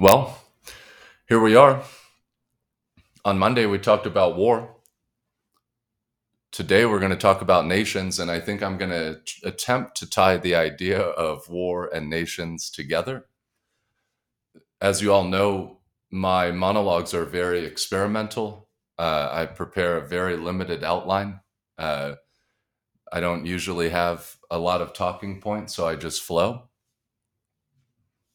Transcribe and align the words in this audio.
Well, 0.00 0.38
here 1.28 1.40
we 1.40 1.56
are. 1.56 1.82
On 3.22 3.38
Monday, 3.38 3.66
we 3.66 3.78
talked 3.78 4.06
about 4.06 4.34
war. 4.34 4.76
Today, 6.50 6.86
we're 6.86 7.00
going 7.00 7.10
to 7.10 7.18
talk 7.18 7.42
about 7.42 7.66
nations, 7.66 8.18
and 8.18 8.30
I 8.30 8.40
think 8.40 8.62
I'm 8.62 8.78
going 8.78 8.92
to 8.92 9.20
attempt 9.44 9.98
to 9.98 10.08
tie 10.08 10.38
the 10.38 10.54
idea 10.54 10.98
of 11.02 11.50
war 11.50 11.90
and 11.94 12.08
nations 12.08 12.70
together. 12.70 13.26
As 14.80 15.02
you 15.02 15.12
all 15.12 15.24
know, 15.24 15.80
my 16.10 16.50
monologues 16.50 17.12
are 17.12 17.26
very 17.26 17.66
experimental. 17.66 18.70
Uh, 18.98 19.28
I 19.30 19.44
prepare 19.44 19.98
a 19.98 20.08
very 20.08 20.38
limited 20.38 20.82
outline. 20.82 21.40
Uh, 21.76 22.14
I 23.12 23.20
don't 23.20 23.44
usually 23.44 23.90
have 23.90 24.34
a 24.50 24.58
lot 24.58 24.80
of 24.80 24.94
talking 24.94 25.42
points, 25.42 25.74
so 25.74 25.86
I 25.86 25.96
just 25.96 26.22
flow. 26.22 26.70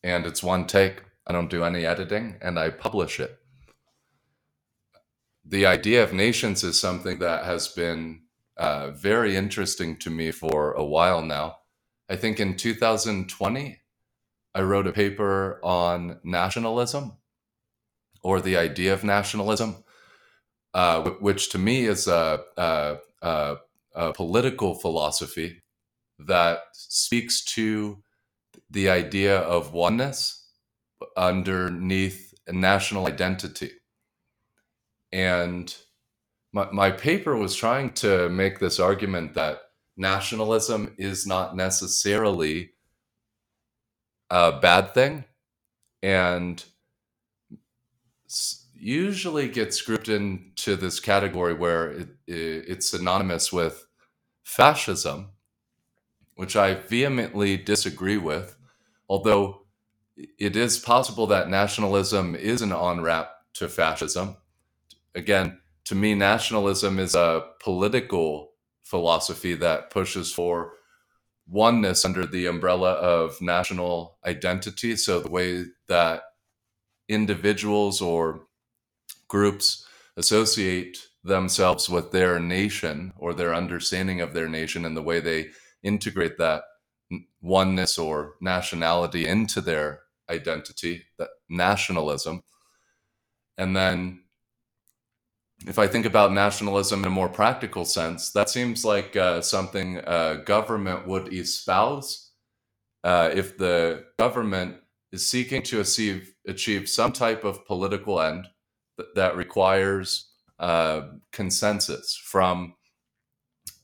And 0.03 0.27
it's 0.27 0.43
one 0.43 0.67
take. 0.67 1.04
I 1.27 1.33
don't 1.33 1.49
do 1.49 1.63
any 1.63 1.85
editing, 1.85 2.35
and 2.41 2.59
I 2.59 2.69
publish 2.69 3.19
it. 3.19 3.39
The 5.43 5.65
idea 5.65 6.03
of 6.03 6.13
nations 6.13 6.63
is 6.63 6.79
something 6.79 7.19
that 7.19 7.45
has 7.45 7.67
been 7.67 8.21
uh, 8.57 8.91
very 8.91 9.35
interesting 9.35 9.97
to 9.97 10.09
me 10.09 10.31
for 10.31 10.73
a 10.73 10.83
while 10.83 11.21
now. 11.21 11.57
I 12.09 12.15
think 12.15 12.39
in 12.39 12.55
2020, 12.55 13.79
I 14.53 14.61
wrote 14.61 14.87
a 14.87 14.93
paper 14.93 15.59
on 15.63 16.19
nationalism 16.23 17.13
or 18.23 18.39
the 18.39 18.57
idea 18.57 18.93
of 18.93 19.03
nationalism, 19.03 19.83
uh, 20.73 21.09
which 21.19 21.49
to 21.49 21.57
me 21.57 21.85
is 21.85 22.07
a, 22.07 22.41
a, 22.57 22.97
a, 23.21 23.57
a 23.93 24.13
political 24.13 24.75
philosophy 24.75 25.63
that 26.19 26.59
speaks 26.73 27.43
to 27.43 28.01
the 28.69 28.89
idea 28.89 29.37
of 29.39 29.73
oneness 29.73 30.44
underneath 31.17 32.33
a 32.47 32.53
national 32.53 33.07
identity. 33.07 33.71
And 35.11 35.75
my, 36.53 36.69
my 36.71 36.91
paper 36.91 37.35
was 37.35 37.55
trying 37.55 37.91
to 37.93 38.29
make 38.29 38.59
this 38.59 38.79
argument 38.79 39.33
that 39.35 39.59
nationalism 39.97 40.93
is 40.97 41.27
not 41.27 41.55
necessarily 41.55 42.71
a 44.29 44.59
bad 44.59 44.93
thing 44.93 45.25
and 46.03 46.63
usually 48.73 49.47
gets 49.47 49.81
grouped 49.81 50.09
into 50.09 50.75
this 50.75 50.99
category 50.99 51.53
where 51.53 51.91
it, 51.91 52.09
it, 52.27 52.65
it's 52.67 52.89
synonymous 52.89 53.51
with 53.51 53.87
fascism, 54.43 55.31
which 56.35 56.55
I 56.55 56.75
vehemently 56.75 57.57
disagree 57.57 58.17
with, 58.17 58.57
although 59.09 59.64
it 60.17 60.55
is 60.55 60.77
possible 60.77 61.27
that 61.27 61.49
nationalism 61.49 62.35
is 62.35 62.61
an 62.61 62.71
on 62.71 63.01
ramp 63.01 63.27
to 63.55 63.67
fascism. 63.67 64.37
Again, 65.13 65.59
to 65.85 65.95
me, 65.95 66.15
nationalism 66.15 66.99
is 66.99 67.15
a 67.15 67.45
political 67.59 68.51
philosophy 68.83 69.55
that 69.55 69.89
pushes 69.89 70.31
for 70.31 70.73
oneness 71.47 72.05
under 72.05 72.25
the 72.25 72.47
umbrella 72.47 72.93
of 72.93 73.41
national 73.41 74.17
identity. 74.25 74.95
So, 74.95 75.19
the 75.19 75.29
way 75.29 75.65
that 75.87 76.23
individuals 77.07 78.01
or 78.01 78.47
groups 79.27 79.85
associate 80.17 80.97
themselves 81.23 81.89
with 81.89 82.11
their 82.11 82.39
nation 82.39 83.13
or 83.17 83.33
their 83.33 83.53
understanding 83.53 84.21
of 84.21 84.33
their 84.33 84.47
nation 84.47 84.85
and 84.85 84.95
the 84.95 85.01
way 85.01 85.19
they 85.19 85.49
integrate 85.83 86.37
that 86.37 86.63
oneness 87.41 87.97
or 87.97 88.35
nationality 88.41 89.27
into 89.27 89.61
their 89.61 90.01
identity, 90.29 91.03
that 91.17 91.29
nationalism. 91.49 92.43
And 93.57 93.75
then 93.75 94.21
if 95.67 95.79
I 95.79 95.87
think 95.87 96.05
about 96.05 96.33
nationalism 96.33 97.01
in 97.01 97.07
a 97.07 97.09
more 97.11 97.29
practical 97.29 97.85
sense, 97.85 98.31
that 98.31 98.49
seems 98.49 98.83
like 98.83 99.15
uh, 99.15 99.41
something 99.41 99.97
a 99.97 100.41
government 100.45 101.07
would 101.07 101.33
espouse 101.33 102.31
uh, 103.03 103.29
if 103.33 103.57
the 103.57 104.05
government 104.19 104.77
is 105.11 105.27
seeking 105.27 105.61
to 105.63 105.79
achieve, 105.79 106.33
achieve 106.47 106.89
some 106.89 107.11
type 107.11 107.43
of 107.43 107.65
political 107.65 108.19
end 108.19 108.47
th- 108.97 109.09
that 109.15 109.35
requires 109.35 110.31
uh, 110.59 111.01
consensus 111.31 112.15
from 112.15 112.73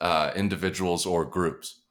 uh, 0.02 0.32
individuals 0.36 1.06
or 1.06 1.26
groups. 1.26 1.84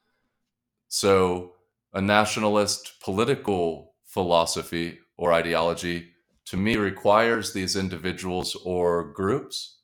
So, 0.88 1.52
a 1.92 2.00
nationalist 2.00 3.00
political 3.02 3.89
philosophy 4.10 4.98
or 5.16 5.32
ideology 5.32 6.10
to 6.46 6.56
me 6.56 6.76
requires 6.76 7.52
these 7.52 7.76
individuals 7.76 8.56
or 8.64 9.12
groups 9.12 9.78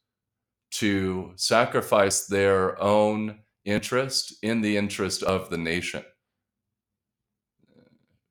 to 0.72 1.32
sacrifice 1.37 2.26
their 2.26 2.81
own 2.82 3.38
interest 3.64 4.34
in 4.42 4.60
the 4.62 4.76
interest 4.76 5.22
of 5.22 5.48
the 5.48 5.56
nation. 5.56 6.03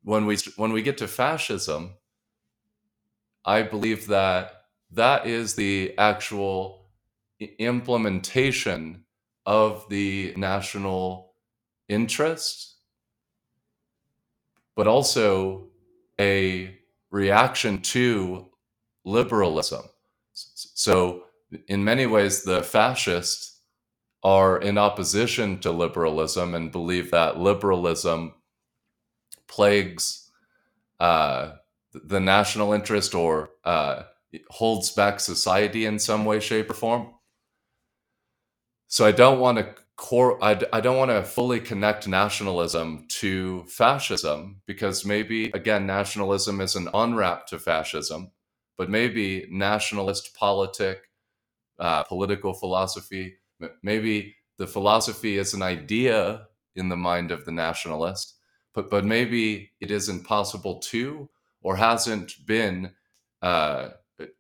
When 0.04 0.26
we 0.26 0.38
when 0.58 0.74
we 0.74 0.82
get 0.82 0.98
to 1.00 1.08
fascism, 1.08 1.96
I 3.46 3.62
believe 3.64 4.08
that 4.08 4.52
that 4.92 5.26
is 5.26 5.56
the 5.56 5.98
actual 5.98 6.90
implementation 7.58 9.06
of 9.46 9.88
the 9.90 10.34
national 10.36 11.34
interest, 11.88 12.76
but 14.76 14.88
also 14.88 15.70
a 16.20 16.78
reaction 17.12 17.82
to 17.82 18.50
liberalism. 19.06 19.84
So, 20.34 21.24
in 21.68 21.84
many 21.84 22.06
ways, 22.06 22.44
the 22.44 22.64
fascists 22.64 23.60
are 24.24 24.58
in 24.60 24.78
opposition 24.78 25.60
to 25.60 25.72
liberalism 25.72 26.56
and 26.56 26.72
believe 26.72 27.12
that 27.12 27.40
liberalism 27.40 28.34
plagues 29.48 30.24
uh, 31.00 31.54
the 31.94 32.20
national 32.20 32.74
interest 32.74 33.16
or 33.16 33.52
uh, 33.64 34.04
holds 34.50 34.92
back 34.92 35.20
society 35.20 35.86
in 35.86 36.00
some 36.00 36.26
way, 36.26 36.40
shape, 36.40 36.70
or 36.70 36.74
form. 36.76 37.10
So 38.88 39.06
I 39.06 39.12
don't 39.12 39.40
want 39.40 39.60
to 39.60 39.76
core. 39.96 40.44
I, 40.44 40.60
I 40.74 40.82
don't 40.82 40.98
want 40.98 41.12
to 41.12 41.24
fully 41.24 41.60
connect 41.60 42.08
nationalism 42.08 43.06
to 43.20 43.64
fascism 43.68 44.62
because 44.66 45.06
maybe 45.06 45.52
again 45.54 45.86
nationalism 45.86 46.62
is 46.62 46.76
an 46.76 46.88
on-ramp 46.90 47.48
to 47.48 47.60
fascism, 47.60 48.32
but 48.78 48.90
maybe 48.90 49.48
nationalist 49.50 50.36
politic, 50.36 51.10
uh, 51.80 52.04
political 52.04 52.54
philosophy, 52.54 53.36
maybe 53.84 54.36
the 54.58 54.68
philosophy 54.68 55.38
is 55.38 55.54
an 55.54 55.62
idea 55.62 56.48
in 56.76 56.90
the 56.90 56.98
mind 56.98 57.32
of 57.32 57.46
the 57.46 57.52
nationalist, 57.52 58.36
but 58.74 58.90
but 58.90 59.06
maybe 59.06 59.72
it 59.80 59.92
isn't 59.92 60.26
possible 60.26 60.80
to 60.80 61.30
or 61.62 61.76
hasn't 61.76 62.34
been 62.46 62.92
uh, 63.42 63.90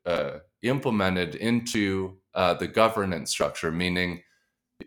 uh, 0.05 0.31
implemented 0.61 1.35
into 1.35 2.17
uh, 2.33 2.53
the 2.53 2.67
governance 2.67 3.31
structure, 3.31 3.72
meaning 3.72 4.22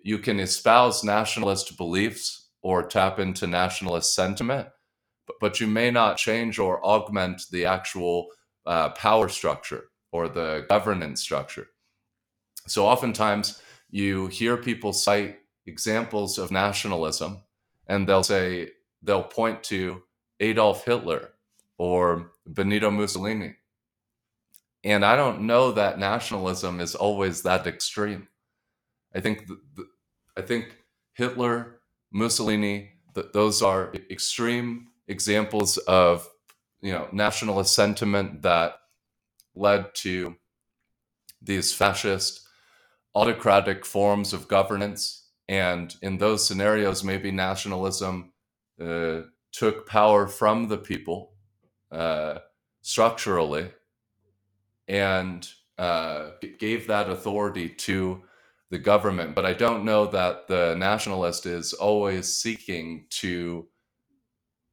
you 0.02 0.18
can 0.18 0.40
espouse 0.40 1.04
nationalist 1.04 1.76
beliefs 1.76 2.48
or 2.62 2.82
tap 2.82 3.18
into 3.18 3.46
nationalist 3.46 4.14
sentiment, 4.14 4.68
but, 5.40 5.60
you 5.60 5.66
may 5.66 5.90
not 5.90 6.16
change 6.16 6.58
or 6.58 6.84
augment 6.84 7.42
the 7.50 7.66
actual 7.66 8.28
uh, 8.66 8.88
power 8.90 9.28
structure 9.28 9.90
or 10.12 10.28
the 10.28 10.64
governance 10.68 11.20
structure. 11.20 11.68
So 12.66 12.86
oftentimes 12.86 13.62
you 13.90 14.26
hear 14.28 14.56
people 14.56 14.92
cite 14.92 15.38
examples 15.66 16.38
of 16.38 16.50
nationalism 16.50 17.42
and 17.86 18.08
they'll 18.08 18.22
say, 18.22 18.70
they'll 19.02 19.22
point 19.22 19.62
to 19.64 20.02
Adolf 20.40 20.84
Hitler 20.84 21.30
or 21.78 22.32
Benito 22.46 22.90
Mussolini 22.90 23.54
and 24.84 25.04
I 25.04 25.16
don't 25.16 25.42
know 25.42 25.72
that 25.72 25.98
nationalism 25.98 26.80
is 26.80 26.94
always 26.94 27.42
that 27.42 27.66
extreme. 27.66 28.28
I 29.18 29.20
think 29.20 29.48
the, 29.48 29.60
the, 29.74 29.88
I 30.36 30.42
think 30.42 30.76
Hitler, 31.14 31.80
Mussolini, 32.12 32.92
th- 33.16 33.26
those 33.34 33.62
are 33.62 33.92
extreme 34.08 34.86
examples 35.08 35.76
of 35.78 36.28
you 36.80 36.92
know 36.92 37.08
nationalist 37.10 37.74
sentiment 37.74 38.42
that 38.42 38.74
led 39.56 39.92
to 39.96 40.36
these 41.42 41.74
fascist 41.74 42.46
autocratic 43.16 43.84
forms 43.84 44.32
of 44.32 44.46
governance. 44.46 45.30
And 45.48 45.92
in 46.00 46.18
those 46.18 46.46
scenarios 46.46 47.02
maybe 47.02 47.32
nationalism 47.32 48.32
uh, 48.80 49.22
took 49.50 49.88
power 49.88 50.28
from 50.28 50.68
the 50.68 50.78
people 50.78 51.32
uh, 51.90 52.38
structurally 52.82 53.72
and 54.86 55.48
uh, 55.76 56.30
gave 56.60 56.86
that 56.86 57.10
authority 57.10 57.68
to 57.68 58.22
the 58.70 58.78
government. 58.78 59.34
But 59.34 59.46
I 59.46 59.54
don't 59.54 59.84
know 59.84 60.06
that 60.06 60.46
the 60.48 60.74
nationalist 60.76 61.46
is 61.46 61.72
always 61.72 62.32
seeking 62.32 63.06
to 63.10 63.66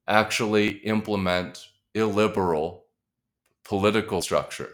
actually 0.08 0.70
implement 0.80 1.68
illiberal 1.94 2.86
political 3.64 4.22
structure. 4.22 4.70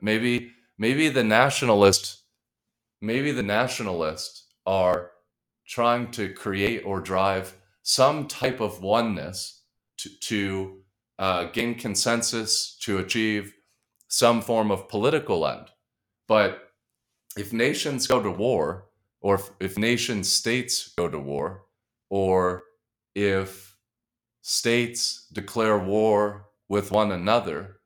Maybe 0.00 0.52
maybe 0.78 1.08
the 1.08 1.24
nationalist 1.24 2.22
maybe 3.00 3.32
the 3.32 3.42
nationalists 3.42 4.46
are 4.66 5.10
trying 5.66 6.10
to 6.10 6.32
create 6.34 6.82
or 6.84 7.00
drive 7.00 7.54
some 7.82 8.28
type 8.28 8.60
of 8.60 8.82
oneness 8.82 9.62
to, 9.96 10.10
to 10.20 10.78
uh, 11.18 11.44
gain 11.44 11.74
consensus 11.74 12.76
to 12.82 12.98
achieve 12.98 13.54
some 14.08 14.40
form 14.40 14.70
of 14.70 14.88
political 14.88 15.46
end. 15.46 15.68
But 16.26 16.69
if 17.36 17.52
nations 17.52 18.06
go 18.06 18.22
to 18.22 18.30
war, 18.30 18.86
or 19.20 19.36
if, 19.36 19.50
if 19.60 19.78
nation 19.78 20.24
states 20.24 20.92
go 20.96 21.08
to 21.08 21.18
war, 21.18 21.62
or 22.08 22.64
if 23.14 23.76
states 24.42 25.26
declare 25.32 25.78
war 25.78 26.46
with 26.68 26.90
one 26.90 27.12
another, 27.12 27.80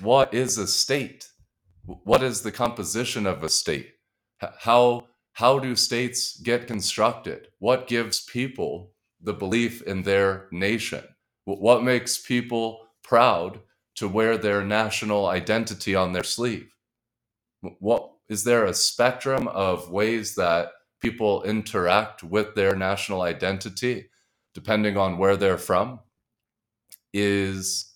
what 0.00 0.32
is 0.32 0.58
a 0.58 0.66
state? 0.66 1.28
What 1.84 2.22
is 2.22 2.42
the 2.42 2.52
composition 2.52 3.26
of 3.26 3.42
a 3.42 3.48
state? 3.48 3.90
How 4.38 5.08
how 5.32 5.58
do 5.58 5.74
states 5.74 6.38
get 6.40 6.68
constructed? 6.68 7.48
What 7.58 7.88
gives 7.88 8.20
people 8.20 8.92
the 9.20 9.32
belief 9.34 9.82
in 9.82 10.02
their 10.02 10.46
nation? 10.52 11.02
What 11.44 11.82
makes 11.82 12.18
people 12.18 12.86
proud 13.02 13.60
to 13.96 14.08
wear 14.08 14.38
their 14.38 14.64
national 14.64 15.26
identity 15.26 15.94
on 15.96 16.12
their 16.12 16.22
sleeve? 16.22 16.72
What 17.80 18.13
is 18.28 18.44
there 18.44 18.64
a 18.64 18.74
spectrum 18.74 19.48
of 19.48 19.90
ways 19.90 20.34
that 20.36 20.72
people 21.00 21.42
interact 21.42 22.22
with 22.22 22.54
their 22.54 22.74
national 22.74 23.22
identity 23.22 24.06
depending 24.54 24.96
on 24.96 25.18
where 25.18 25.36
they're 25.36 25.58
from? 25.58 26.00
Is 27.12 27.92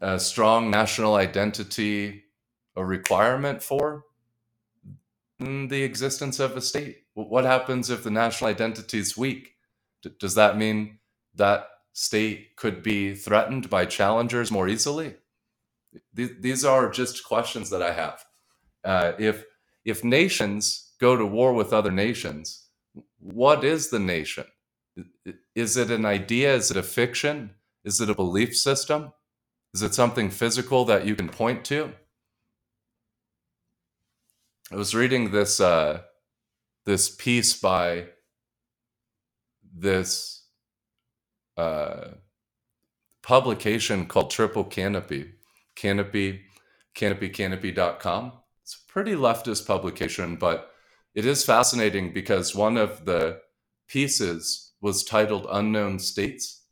a 0.00 0.20
strong 0.20 0.70
national 0.70 1.14
identity 1.14 2.24
a 2.76 2.84
requirement 2.84 3.62
for 3.62 4.04
the 5.38 5.82
existence 5.82 6.38
of 6.40 6.56
a 6.56 6.60
state? 6.60 7.04
What 7.14 7.44
happens 7.44 7.88
if 7.88 8.04
the 8.04 8.10
national 8.10 8.50
identity 8.50 8.98
is 8.98 9.16
weak? 9.16 9.54
Does 10.20 10.34
that 10.34 10.58
mean 10.58 10.98
that 11.34 11.68
state 11.94 12.56
could 12.56 12.82
be 12.82 13.14
threatened 13.14 13.70
by 13.70 13.86
challengers 13.86 14.50
more 14.50 14.68
easily? 14.68 15.14
These 16.12 16.64
are 16.64 16.90
just 16.90 17.24
questions 17.24 17.70
that 17.70 17.80
I 17.80 17.92
have. 17.92 18.22
Uh, 18.86 19.12
if 19.18 19.44
if 19.84 20.04
nations 20.04 20.94
go 21.00 21.16
to 21.16 21.26
war 21.26 21.52
with 21.52 21.72
other 21.72 21.90
nations, 21.90 22.68
what 23.18 23.64
is 23.64 23.90
the 23.90 23.98
nation? 23.98 24.44
Is 25.54 25.76
it 25.76 25.90
an 25.90 26.06
idea? 26.06 26.54
Is 26.54 26.70
it 26.70 26.76
a 26.76 26.82
fiction? 26.82 27.50
Is 27.84 28.00
it 28.00 28.08
a 28.08 28.14
belief 28.14 28.56
system? 28.56 29.12
Is 29.74 29.82
it 29.82 29.94
something 29.94 30.30
physical 30.30 30.84
that 30.86 31.04
you 31.04 31.16
can 31.16 31.28
point 31.28 31.64
to? 31.66 31.92
I 34.72 34.76
was 34.76 34.94
reading 34.94 35.32
this 35.32 35.60
uh, 35.60 36.02
this 36.84 37.10
piece 37.10 37.60
by 37.60 38.06
this 39.62 40.46
uh, 41.56 42.12
publication 43.22 44.06
called 44.06 44.30
Triple 44.30 44.64
Canopy, 44.64 45.32
Canopy, 45.74 46.42
canopycanopy.com. 46.96 48.32
It's 48.66 48.82
a 48.82 48.92
pretty 48.92 49.14
leftist 49.14 49.64
publication, 49.64 50.34
but 50.34 50.72
it 51.14 51.24
is 51.24 51.44
fascinating 51.44 52.12
because 52.12 52.52
one 52.52 52.76
of 52.76 53.04
the 53.04 53.38
pieces 53.86 54.72
was 54.80 55.04
titled 55.04 55.46
Unknown 55.48 56.00
States, 56.00 56.62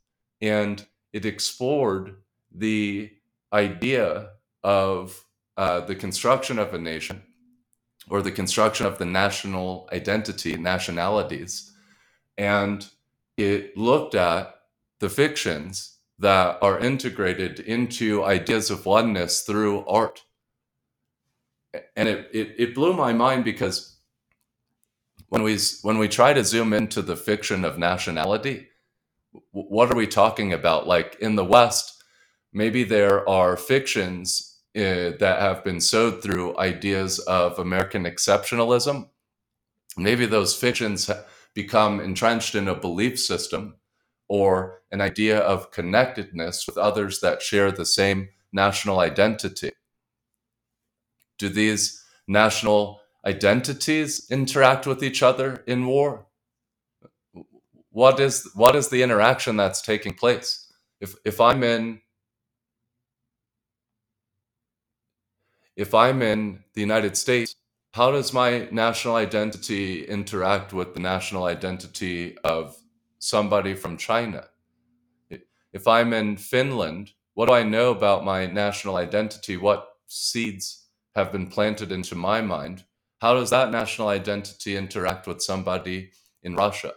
and 0.41 0.85
it 1.13 1.25
explored 1.25 2.17
the 2.53 3.11
idea 3.53 4.31
of 4.61 5.23
uh, 5.55 5.79
the 5.79 5.95
construction 5.95 6.59
of 6.59 6.73
a 6.73 6.77
nation 6.77 7.23
or 8.09 8.21
the 8.21 8.29
construction 8.29 8.85
of 8.85 8.97
the 8.97 9.05
national 9.05 9.87
identity, 9.93 10.57
nationalities. 10.57 11.71
And 12.37 12.85
it 13.37 13.77
looked 13.77 14.15
at 14.15 14.53
the 14.99 15.09
fictions 15.09 15.97
that 16.19 16.57
are 16.61 16.77
integrated 16.77 17.61
into 17.61 18.21
ideas 18.25 18.69
of 18.69 18.85
oneness 18.85 19.43
through 19.43 19.85
art. 19.85 20.23
And 21.95 22.07
it, 22.09 22.29
it, 22.33 22.55
it 22.57 22.75
blew 22.75 22.93
my 22.93 23.13
mind 23.13 23.45
because 23.45 23.97
when 25.29 25.43
we, 25.43 25.57
when 25.81 25.97
we 25.97 26.07
try 26.07 26.33
to 26.33 26.43
zoom 26.43 26.73
into 26.73 27.01
the 27.01 27.15
fiction 27.15 27.65
of 27.65 27.77
nationality, 27.77 28.67
what 29.51 29.91
are 29.91 29.95
we 29.95 30.07
talking 30.07 30.53
about? 30.53 30.87
Like 30.87 31.17
in 31.19 31.35
the 31.35 31.45
West, 31.45 32.03
maybe 32.53 32.83
there 32.83 33.27
are 33.27 33.57
fictions 33.57 34.59
uh, 34.75 35.15
that 35.19 35.41
have 35.41 35.63
been 35.63 35.79
sowed 35.79 36.21
through 36.21 36.57
ideas 36.57 37.19
of 37.19 37.59
American 37.59 38.03
exceptionalism. 38.03 39.09
Maybe 39.97 40.25
those 40.25 40.55
fictions 40.55 41.09
become 41.53 41.99
entrenched 41.99 42.55
in 42.55 42.67
a 42.67 42.75
belief 42.75 43.19
system 43.19 43.75
or 44.27 44.81
an 44.91 45.01
idea 45.01 45.39
of 45.39 45.71
connectedness 45.71 46.67
with 46.67 46.77
others 46.77 47.19
that 47.21 47.41
share 47.41 47.71
the 47.71 47.85
same 47.85 48.29
national 48.51 48.99
identity. 48.99 49.71
Do 51.37 51.49
these 51.49 52.03
national 52.27 53.01
identities 53.25 54.27
interact 54.29 54.87
with 54.87 55.03
each 55.03 55.23
other 55.23 55.63
in 55.67 55.85
war? 55.85 56.27
What 57.91 58.19
is 58.19 58.49
what 58.55 58.75
is 58.75 58.89
the 58.89 59.03
interaction 59.03 59.57
that's 59.57 59.81
taking 59.81 60.13
place? 60.13 60.71
If 60.99 61.15
if 61.25 61.41
I'm 61.41 61.63
in 61.63 62.01
if 65.75 65.93
I'm 65.93 66.21
in 66.21 66.63
the 66.73 66.81
United 66.81 67.17
States, 67.17 67.55
how 67.93 68.11
does 68.11 68.33
my 68.33 68.67
national 68.71 69.15
identity 69.15 70.05
interact 70.05 70.73
with 70.73 70.93
the 70.93 70.99
national 70.99 71.45
identity 71.45 72.37
of 72.43 72.77
somebody 73.19 73.73
from 73.75 73.97
China? 73.97 74.47
If 75.73 75.87
I'm 75.87 76.13
in 76.13 76.37
Finland, 76.37 77.11
what 77.33 77.47
do 77.47 77.53
I 77.53 77.63
know 77.63 77.91
about 77.91 78.25
my 78.25 78.45
national 78.47 78.97
identity? 78.97 79.57
What 79.57 79.89
seeds 80.07 80.84
have 81.15 81.31
been 81.31 81.47
planted 81.47 81.91
into 81.91 82.15
my 82.15 82.41
mind? 82.41 82.83
How 83.21 83.33
does 83.33 83.49
that 83.49 83.71
national 83.71 84.09
identity 84.09 84.75
interact 84.75 85.27
with 85.27 85.41
somebody 85.41 86.11
in 86.43 86.55
Russia? 86.55 86.93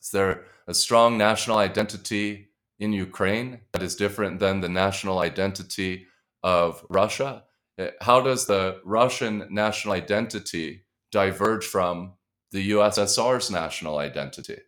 Is 0.00 0.10
there 0.10 0.44
a 0.66 0.74
strong 0.74 1.18
national 1.18 1.58
identity 1.58 2.48
in 2.78 2.92
Ukraine 2.92 3.60
that 3.72 3.82
is 3.82 3.94
different 3.94 4.40
than 4.40 4.60
the 4.60 4.68
national 4.68 5.20
identity 5.20 6.06
of 6.42 6.84
Russia? 6.88 7.44
Uh, 7.78 7.88
how 8.00 8.20
does 8.20 8.46
the 8.46 8.80
Russian 8.84 9.46
national 9.50 9.94
identity 9.94 10.84
diverge 11.10 11.64
from 11.64 12.14
the 12.50 12.70
USSR's 12.72 13.50
national 13.50 13.98
identity? 13.98 14.58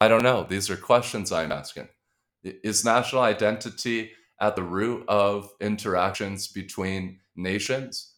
I 0.00 0.08
don't 0.08 0.22
know. 0.22 0.44
These 0.48 0.68
are 0.68 0.76
questions 0.76 1.32
I'm 1.32 1.52
asking. 1.52 1.88
Is 2.42 2.84
national 2.84 3.22
identity 3.22 4.10
at 4.42 4.56
the 4.56 4.62
root 4.62 5.04
of 5.08 5.50
interactions 5.60 6.48
between 6.48 7.20
nations? 7.36 8.16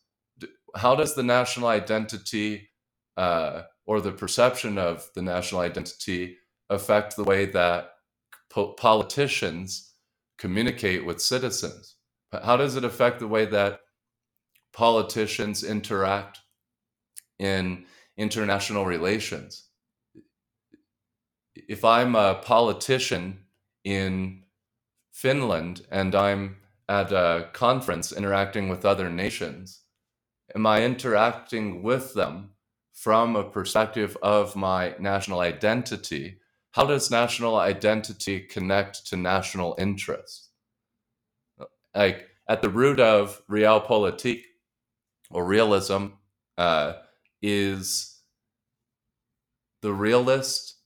How 0.75 0.97
does 0.97 1.15
the 1.15 1.23
national 1.23 1.69
identity 1.69 2.71
uh, 3.17 3.63
or 3.87 4.01
the 4.01 4.11
perception 4.11 4.79
of 4.79 5.09
the 5.15 5.23
national 5.23 5.61
identity 5.61 6.39
affect 6.71 7.15
the 7.15 7.25
way 7.25 7.45
that 7.47 7.91
po- 8.51 8.73
politicians 8.73 9.93
communicate 10.39 11.05
with 11.05 11.21
citizens? 11.21 11.97
How 12.33 12.57
does 12.57 12.75
it 12.75 12.85
affect 12.85 13.21
the 13.21 13.29
way 13.29 13.45
that 13.45 13.81
politicians 14.73 15.63
interact 15.63 16.41
in 17.39 17.85
international 18.17 18.87
relations? 18.87 19.69
If 21.55 21.85
I'm 21.85 22.17
a 22.17 22.41
politician 22.43 23.41
in 23.85 24.44
Finland 25.15 25.87
and 25.91 26.15
I'm 26.15 26.57
at 26.89 27.13
a 27.13 27.49
conference 27.53 28.13
interacting 28.13 28.69
with 28.69 28.85
other 28.85 29.09
nations, 29.09 29.81
am 30.55 30.67
I 30.67 30.85
interacting 30.85 31.83
with 31.83 32.13
them 32.15 32.51
from 32.93 33.37
a 33.37 33.49
perspective 33.49 34.19
of 34.23 34.55
my 34.57 34.95
national 34.99 35.41
identity? 35.41 36.41
How 36.73 36.85
does 36.85 37.11
national 37.11 37.57
identity 37.57 38.41
connect 38.41 39.07
to 39.07 39.17
national 39.17 39.77
interest? 39.79 40.51
like 41.95 42.29
at 42.49 42.61
the 42.61 42.69
root 42.69 43.01
of 43.01 43.41
realpolitik 43.49 44.43
or 45.31 45.45
realism 45.45 46.07
uh, 46.59 46.95
is 47.41 48.19
the 49.83 49.93
realist 49.93 50.77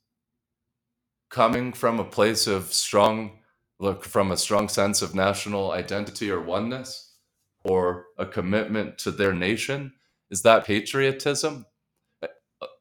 coming 1.31 1.73
from 1.73 1.99
a 1.99 2.05
place 2.05 2.47
of 2.47 2.73
strong 2.73 3.38
look 3.81 4.05
from 4.05 4.31
a 4.31 4.37
strong 4.37 4.69
sense 4.69 5.03
of 5.03 5.15
national 5.15 5.73
identity 5.73 6.31
or 6.31 6.41
oneness 6.41 7.15
or 7.65 8.07
a 8.19 8.27
commitment 8.27 8.99
to 8.99 9.11
their 9.11 9.33
nation 9.33 9.93
is 10.31 10.43
that 10.43 10.65
patriotism 10.65 11.67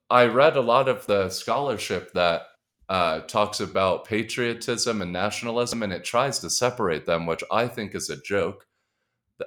i 0.10 0.26
read 0.26 0.56
a 0.56 0.62
lot 0.62 0.88
of 0.88 1.06
the 1.08 1.30
scholarship 1.30 2.12
that 2.14 2.44
uh, 2.90 3.20
talks 3.22 3.60
about 3.60 4.06
patriotism 4.06 5.02
and 5.02 5.12
nationalism, 5.12 5.84
and 5.84 5.92
it 5.92 6.06
tries 6.06 6.40
to 6.40 6.50
separate 6.50 7.06
them, 7.06 7.26
which 7.26 7.44
I 7.52 7.68
think 7.68 7.94
is 7.94 8.10
a 8.10 8.22
joke. 8.22 8.66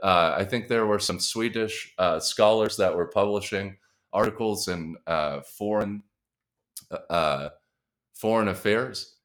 Uh, 0.02 0.35
I 0.37 0.45
think 0.45 0.69
there 0.69 0.87
were 0.87 0.99
some 0.99 1.19
Swedish 1.19 1.92
uh, 1.99 2.21
scholars 2.21 2.76
that 2.76 2.95
were 2.95 3.07
publishing 3.07 3.78
articles 4.12 4.69
in 4.69 4.97
uh, 5.07 5.40
foreign 5.40 6.02
uh, 7.09 7.50
foreign 8.14 8.49
affairs, 8.49 9.16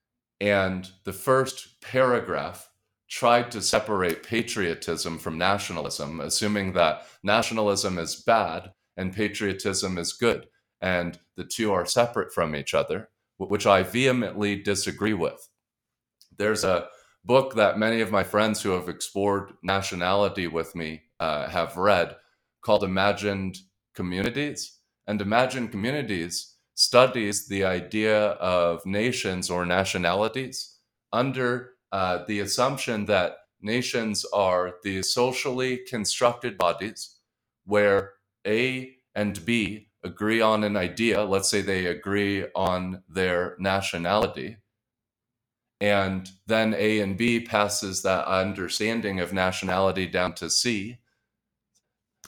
and 0.45 0.91
the 1.05 1.13
first 1.13 1.81
paragraph 1.81 2.69
tried 3.09 3.49
to 3.51 3.61
separate 3.61 4.21
patriotism 4.21 5.17
from 5.17 5.39
nationalism, 5.39 6.19
assuming 6.19 6.73
that 6.73 7.07
nationalism 7.23 7.97
is 7.97 8.15
bad 8.15 8.71
and 8.95 9.11
patriotism 9.11 9.97
is 9.97 10.13
good, 10.13 10.47
and 10.81 11.17
the 11.35 11.43
two 11.43 11.73
are 11.73 11.85
separate 11.85 12.31
from 12.31 12.55
each 12.55 12.75
other, 12.75 13.09
which 13.37 13.65
I 13.65 13.81
vehemently 13.81 14.55
disagree 14.55 15.13
with. 15.15 15.49
There's 16.37 16.63
a 16.63 16.89
book 17.23 17.55
that 17.55 17.79
many 17.79 18.01
of 18.01 18.11
my 18.11 18.23
friends 18.23 18.61
who 18.61 18.69
have 18.71 18.87
explored 18.87 19.53
nationality 19.63 20.45
with 20.45 20.75
me 20.75 21.03
uh, 21.19 21.49
have 21.49 21.75
read 21.75 22.15
called 22.61 22.83
Imagined 22.83 23.57
Communities. 23.95 24.79
And 25.07 25.21
Imagined 25.21 25.71
Communities 25.71 26.54
studies 26.75 27.47
the 27.47 27.63
idea 27.63 28.31
of 28.31 28.85
nations 28.85 29.49
or 29.49 29.65
nationalities 29.65 30.77
under 31.11 31.71
uh, 31.91 32.19
the 32.27 32.41
assumption 32.41 33.05
that 33.05 33.37
nations 33.61 34.25
are 34.33 34.75
the 34.83 35.01
socially 35.01 35.77
constructed 35.89 36.57
bodies 36.57 37.15
where 37.65 38.13
A 38.45 38.95
and 39.15 39.43
B 39.45 39.87
agree 40.03 40.41
on 40.41 40.63
an 40.63 40.77
idea. 40.77 41.23
Let's 41.23 41.49
say 41.49 41.61
they 41.61 41.87
agree 41.87 42.45
on 42.53 43.01
their 43.09 43.55
nationality 43.57 44.57
and 45.81 46.29
then 46.47 46.73
A 46.77 47.01
and 47.01 47.17
B 47.17 47.39
passes 47.41 48.01
that 48.03 48.25
understanding 48.25 49.19
of 49.19 49.33
nationality 49.33 50.07
down 50.07 50.33
to 50.35 50.49
C. 50.49 50.99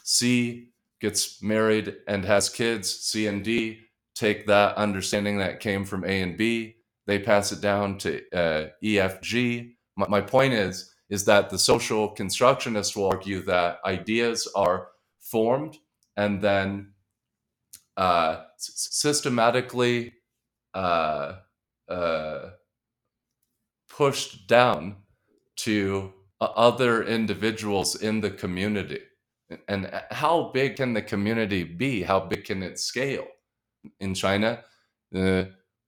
C 0.02 0.70
gets 1.00 1.42
married 1.42 1.96
and 2.06 2.24
has 2.24 2.48
kids. 2.48 2.90
C 2.90 3.26
and 3.26 3.42
D 3.42 3.80
take 4.18 4.46
that 4.46 4.76
understanding 4.76 5.38
that 5.38 5.60
came 5.60 5.84
from 5.84 6.04
A 6.04 6.22
and 6.22 6.36
B. 6.36 6.74
They 7.06 7.18
pass 7.20 7.52
it 7.52 7.60
down 7.60 7.98
to 7.98 8.20
uh, 8.32 8.66
E, 8.82 8.98
F, 8.98 9.20
G. 9.22 9.76
My, 9.96 10.08
my 10.08 10.20
point 10.20 10.54
is, 10.54 10.92
is 11.08 11.24
that 11.24 11.48
the 11.48 11.58
social 11.58 12.14
constructionists 12.14 12.96
will 12.96 13.06
argue 13.06 13.42
that 13.44 13.78
ideas 13.84 14.50
are 14.56 14.88
formed 15.20 15.78
and 16.16 16.42
then 16.42 16.92
uh, 17.96 18.44
systematically 18.58 20.12
uh, 20.74 21.36
uh 21.88 22.50
pushed 23.88 24.46
down 24.46 24.96
to 25.56 26.12
uh, 26.40 26.44
other 26.54 27.04
individuals 27.04 27.96
in 27.96 28.20
the 28.20 28.30
community. 28.30 29.00
And 29.66 29.90
how 30.10 30.50
big 30.54 30.76
can 30.76 30.92
the 30.92 31.02
community 31.02 31.64
be? 31.64 32.02
How 32.02 32.20
big 32.20 32.44
can 32.44 32.62
it 32.62 32.78
scale? 32.78 33.26
In 34.00 34.14
China, 34.14 34.64
uh, 35.14 35.44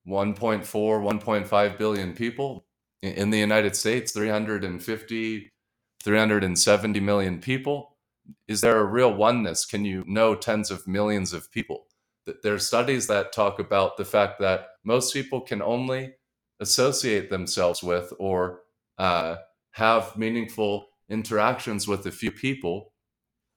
1.4, 0.07 0.64
1.5 0.64 1.78
billion 1.78 2.12
people. 2.14 2.66
In 3.02 3.30
the 3.30 3.38
United 3.38 3.76
States, 3.76 4.12
350, 4.12 5.52
370 6.02 7.00
million 7.00 7.40
people. 7.40 7.97
Is 8.47 8.61
there 8.61 8.78
a 8.78 8.85
real 8.85 9.14
oneness? 9.14 9.64
Can 9.64 9.85
you 9.85 10.04
know 10.07 10.35
tens 10.35 10.71
of 10.71 10.87
millions 10.87 11.33
of 11.33 11.50
people? 11.50 11.87
There 12.42 12.54
are 12.54 12.59
studies 12.59 13.07
that 13.07 13.33
talk 13.33 13.59
about 13.59 13.97
the 13.97 14.04
fact 14.04 14.38
that 14.40 14.69
most 14.85 15.12
people 15.12 15.40
can 15.40 15.62
only 15.62 16.14
associate 16.61 17.30
themselves 17.30 17.83
with 17.83 18.12
or 18.19 18.61
uh, 18.99 19.37
have 19.73 20.16
meaningful 20.16 20.88
interactions 21.09 21.88
with 21.88 22.07
a 22.07 22.12
few 22.12 22.30
people 22.30 22.92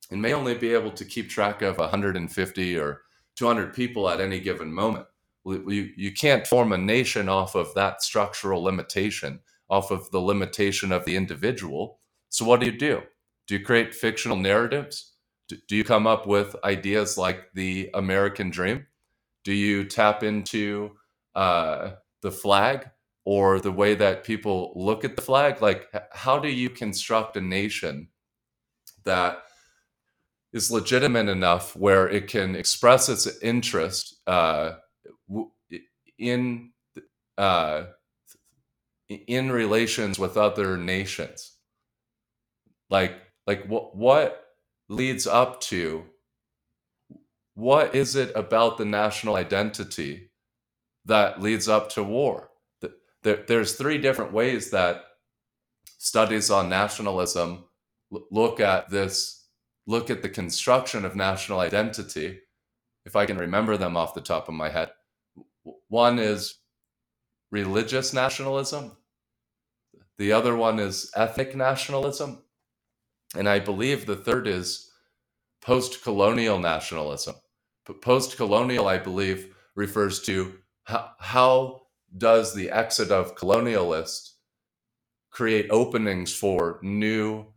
and 0.10 0.22
may 0.22 0.34
only 0.34 0.56
be 0.56 0.74
able 0.74 0.92
to 0.92 1.06
keep 1.06 1.30
track 1.30 1.62
of 1.62 1.78
150 1.78 2.78
or 2.78 3.02
200 3.36 3.74
people 3.74 4.10
at 4.10 4.22
any 4.22 4.40
given 4.40 4.74
moment. 4.74 5.06
You, 5.46 5.90
you 5.98 6.14
can't 6.14 6.48
form 6.48 6.72
a 6.72 6.78
nation 6.78 7.28
off 7.28 7.56
of 7.56 7.74
that 7.74 8.02
structural 8.02 8.64
limitation, 8.64 9.42
off 9.70 9.92
of 9.92 10.10
the 10.12 10.20
limitation 10.20 10.92
of 10.92 11.06
the 11.06 11.16
individual. 11.16 12.00
So, 12.30 12.46
what 12.46 12.60
do 12.60 12.66
you 12.66 12.78
do? 12.78 13.02
Do 13.48 13.56
you 13.56 13.66
create 13.66 13.94
fictional 13.94 14.38
narratives? 14.38 15.14
Do, 15.50 15.58
do 15.68 15.76
you 15.76 15.84
come 15.84 16.08
up 16.08 16.26
with 16.26 16.56
ideas 16.64 17.18
like 17.18 17.52
the 17.54 17.90
American 17.94 18.50
dream? 18.50 18.88
Do 19.44 19.52
you 19.52 19.84
tap 19.84 20.24
into 20.24 20.92
uh, 21.36 21.92
the 22.22 22.32
flag 22.32 22.90
or 23.26 23.60
the 23.60 23.72
way 23.72 23.96
that 23.96 24.24
people 24.24 24.74
look 24.76 25.06
at 25.06 25.16
the 25.16 25.22
flag 25.22 25.62
like 25.62 25.88
how 26.12 26.38
do 26.40 26.50
you 26.50 26.70
construct 26.70 27.38
a 27.38 27.42
nation 27.42 28.08
that 29.06 29.44
is 30.54 30.72
legitimate 30.72 31.28
enough 31.28 31.76
where 31.76 32.08
it 32.08 32.28
can 32.28 32.56
express 32.56 33.10
its 33.10 33.28
interest 33.42 34.22
uh, 34.28 34.74
in 36.18 36.72
uh, 37.38 37.86
in 39.10 39.52
relations 39.52 40.20
with 40.20 40.38
other 40.38 40.78
nations. 40.78 41.58
Like 42.90 43.16
like 43.48 43.66
what 43.66 43.96
what 43.96 44.46
leads 44.90 45.26
up 45.26 45.60
to 45.62 46.06
what 47.56 47.94
is 47.96 48.16
it 48.16 48.32
about 48.36 48.78
the 48.78 48.86
national 48.86 49.36
identity 49.36 50.32
that 51.06 51.42
leads 51.42 51.68
up 51.68 51.90
to 51.90 52.04
war? 52.04 52.50
There, 53.24 53.44
there's 53.48 53.76
three 53.76 53.98
different 54.00 54.34
ways 54.34 54.72
that 54.72 55.04
studies 55.98 56.52
on 56.52 56.68
nationalism 56.70 57.64
look 58.12 58.60
at 58.60 58.90
this 58.90 59.43
look 59.88 60.10
at 60.10 60.22
the 60.22 60.30
construction 60.30 61.06
of 61.06 61.16
national 61.16 61.60
identity 61.60 62.40
if 63.06 63.16
i 63.16 63.26
can 63.26 63.38
remember 63.38 63.78
them 63.78 63.98
off 63.98 64.14
the 64.16 64.22
top 64.22 64.48
of 64.50 64.56
my 64.56 64.70
head 64.70 64.90
one 65.90 66.20
is 66.20 66.60
religious 67.52 68.14
nationalism 68.14 68.98
the 70.18 70.32
other 70.32 70.56
one 70.56 70.80
is 70.80 71.12
ethnic 71.16 71.56
nationalism 71.56 72.44
and 73.38 73.50
i 73.50 73.60
believe 73.60 74.06
the 74.06 74.16
third 74.16 74.48
is 74.48 74.84
post-colonial 75.62 76.60
nationalism. 76.60 77.36
But 77.86 78.02
post-colonial 78.02 78.88
i 78.88 78.98
believe 78.98 79.56
refers 79.76 80.22
to 80.24 80.56
how, 80.84 81.12
how 81.20 81.82
does 82.18 82.54
the 82.54 82.72
exit 82.72 83.12
of 83.12 83.36
colonialists 83.36 84.32
create 85.32 85.68
openings 85.72 86.36
for 86.36 86.80
new 86.84 87.48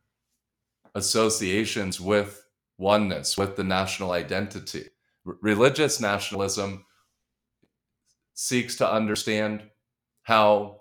associations 0.96 2.00
with 2.00 2.42
oneness, 2.78 3.38
with 3.38 3.56
the 3.56 3.64
national 3.64 4.12
identity? 4.12 4.86
R- 5.26 5.36
religious 5.42 6.00
nationalism 6.00 6.84
seeks 8.34 8.76
to 8.76 8.90
understand 8.90 9.62
how 10.24 10.80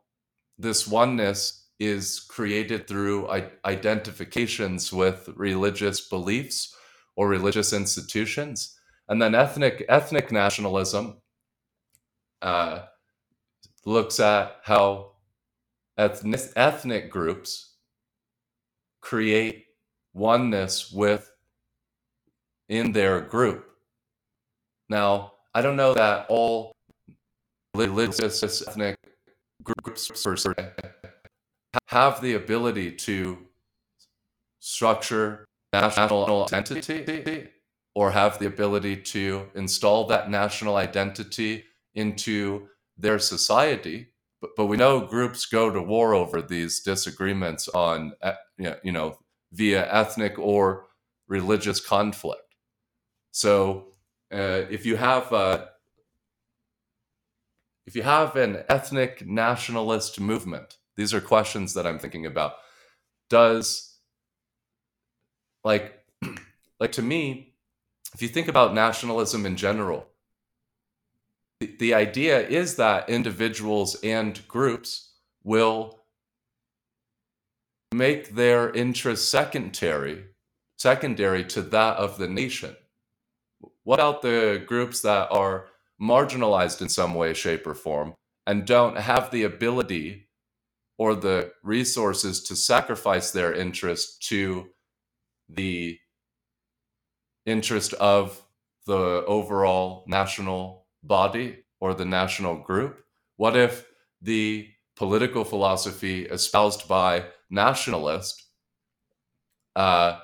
this 0.57 0.87
oneness 0.87 1.67
is 1.79 2.21
created 2.21 2.87
through 2.87 3.29
I- 3.29 3.51
identifications 3.65 4.93
with 4.93 5.29
religious 5.35 6.07
beliefs 6.09 6.75
or 7.17 7.27
religious 7.27 7.73
institutions. 7.73 8.77
And 9.09 9.21
then 9.21 9.35
ethnic 9.35 9.85
ethnic 9.89 10.31
nationalism 10.31 11.21
uh, 12.41 12.83
looks 13.85 14.19
at 14.19 14.57
how 14.63 15.13
ethnic, 15.97 16.41
ethnic 16.55 17.11
groups 17.11 17.75
create 19.01 19.64
oneness 20.15 20.91
with 20.91 21.29
in 22.69 22.93
their 22.93 23.21
group. 23.21 23.67
Now, 24.89 25.33
I 25.53 25.61
don't 25.61 25.75
know 25.75 25.93
that 25.93 26.25
all 26.29 26.71
religious 27.75 28.41
ethnic 28.41 28.97
groups 29.61 30.09
have 31.89 32.21
the 32.21 32.33
ability 32.33 32.91
to 32.93 33.37
structure 34.59 35.45
national 35.73 36.45
identity 36.51 37.49
or 37.93 38.11
have 38.11 38.39
the 38.39 38.47
ability 38.47 38.97
to 38.97 39.47
install 39.53 40.07
that 40.07 40.29
national 40.29 40.77
identity 40.77 41.65
into 41.93 42.67
their 42.97 43.19
society. 43.19 44.07
But, 44.41 44.51
but 44.55 44.65
we 44.65 44.77
know 44.77 45.01
groups 45.01 45.45
go 45.45 45.69
to 45.69 45.81
war 45.81 46.13
over 46.13 46.41
these 46.41 46.79
disagreements 46.79 47.67
on, 47.69 48.13
you 48.57 48.91
know, 48.91 49.17
via 49.55 49.91
ethnic 49.91 50.37
or 50.37 50.87
religious 51.27 51.79
conflict. 51.79 52.55
So 53.31 53.87
uh, 54.31 54.63
if 54.69 54.85
you 54.85 54.97
have 54.97 55.31
uh, 55.31 55.65
if 57.85 57.95
you 57.95 58.03
have 58.03 58.35
an 58.35 58.63
ethnic 58.67 59.25
nationalist 59.25 60.19
movement, 60.19 60.77
these 60.97 61.13
are 61.13 61.21
questions 61.21 61.73
that 61.73 61.87
I'm 61.87 61.99
thinking 61.99 62.25
about. 62.25 62.53
Does 63.29 63.97
like 65.63 65.99
like 66.79 66.91
to 66.93 67.01
me, 67.01 67.53
if 68.13 68.21
you 68.21 68.27
think 68.27 68.47
about 68.47 68.73
nationalism 68.73 69.45
in 69.45 69.55
general, 69.55 70.07
the, 71.59 71.75
the 71.79 71.93
idea 71.93 72.45
is 72.47 72.75
that 72.75 73.09
individuals 73.09 73.95
and 74.03 74.45
groups 74.47 75.13
will 75.43 75.94
make 77.97 78.35
their 78.35 78.71
interest 78.73 79.29
secondary 79.29 80.25
secondary 80.77 81.43
to 81.43 81.61
that 81.61 81.97
of 81.97 82.17
the 82.17 82.27
nation 82.27 82.75
what 83.83 83.99
about 83.99 84.21
the 84.21 84.63
groups 84.65 85.01
that 85.01 85.27
are 85.31 85.67
marginalized 86.01 86.81
in 86.81 86.89
some 86.89 87.13
way 87.13 87.33
shape 87.33 87.65
or 87.65 87.73
form 87.73 88.15
and 88.47 88.65
don't 88.65 88.97
have 88.97 89.31
the 89.31 89.43
ability 89.43 90.27
or 90.97 91.15
the 91.15 91.51
resources 91.63 92.43
to 92.43 92.55
sacrifice 92.55 93.31
their 93.31 93.53
interest 93.53 94.21
to 94.23 94.67
the 95.49 95.97
interest 97.45 97.93
of 97.93 98.41
the 98.87 99.23
overall 99.25 100.03
national 100.07 100.85
body 101.03 101.63
or 101.79 101.93
the 101.93 102.05
national 102.05 102.55
group? 102.55 103.03
What 103.37 103.55
if 103.55 103.85
the 104.21 104.69
political 104.95 105.43
philosophy 105.43 106.25
espoused 106.25 106.87
by 106.87 107.25
nationalists 107.49 108.49
uh, 109.75 110.19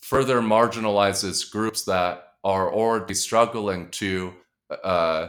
further 0.00 0.40
marginalizes 0.40 1.50
groups 1.50 1.84
that 1.84 2.24
are 2.44 2.72
already 2.72 3.14
struggling 3.14 3.90
to 3.90 4.32
uh, 4.84 5.28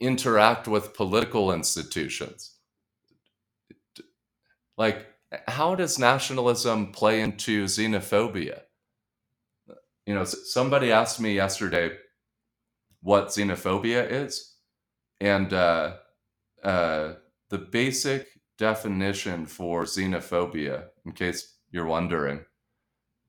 interact 0.00 0.68
with 0.68 0.94
political 0.94 1.52
institutions? 1.52 2.54
Like, 4.78 5.06
how 5.48 5.74
does 5.74 5.98
nationalism 5.98 6.92
play 6.92 7.20
into 7.20 7.64
xenophobia? 7.64 8.60
You 10.06 10.14
know, 10.14 10.24
somebody 10.24 10.92
asked 10.92 11.20
me 11.20 11.34
yesterday 11.34 11.90
what 13.02 13.28
xenophobia 13.28 14.10
is, 14.10 14.54
and 15.20 15.52
uh, 15.52 15.94
uh, 16.62 17.14
the 17.50 17.58
basic 17.58 18.26
definition 18.58 19.46
for 19.46 19.84
xenophobia, 19.84 20.84
in 21.04 21.12
case 21.12 21.54
you're 21.70 21.86
wondering, 21.86 22.44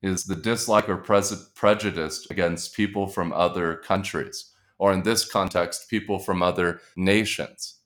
is 0.02 0.24
the 0.24 0.36
dislike 0.36 0.88
or 0.88 0.96
prejudice 0.96 2.26
against 2.30 2.74
people 2.74 3.06
from 3.08 3.32
other 3.32 3.76
countries, 3.76 4.52
or 4.78 4.92
in 4.92 5.02
this 5.02 5.30
context, 5.30 5.90
people 5.90 6.18
from 6.18 6.42
other 6.42 6.80
nations. 6.96 7.80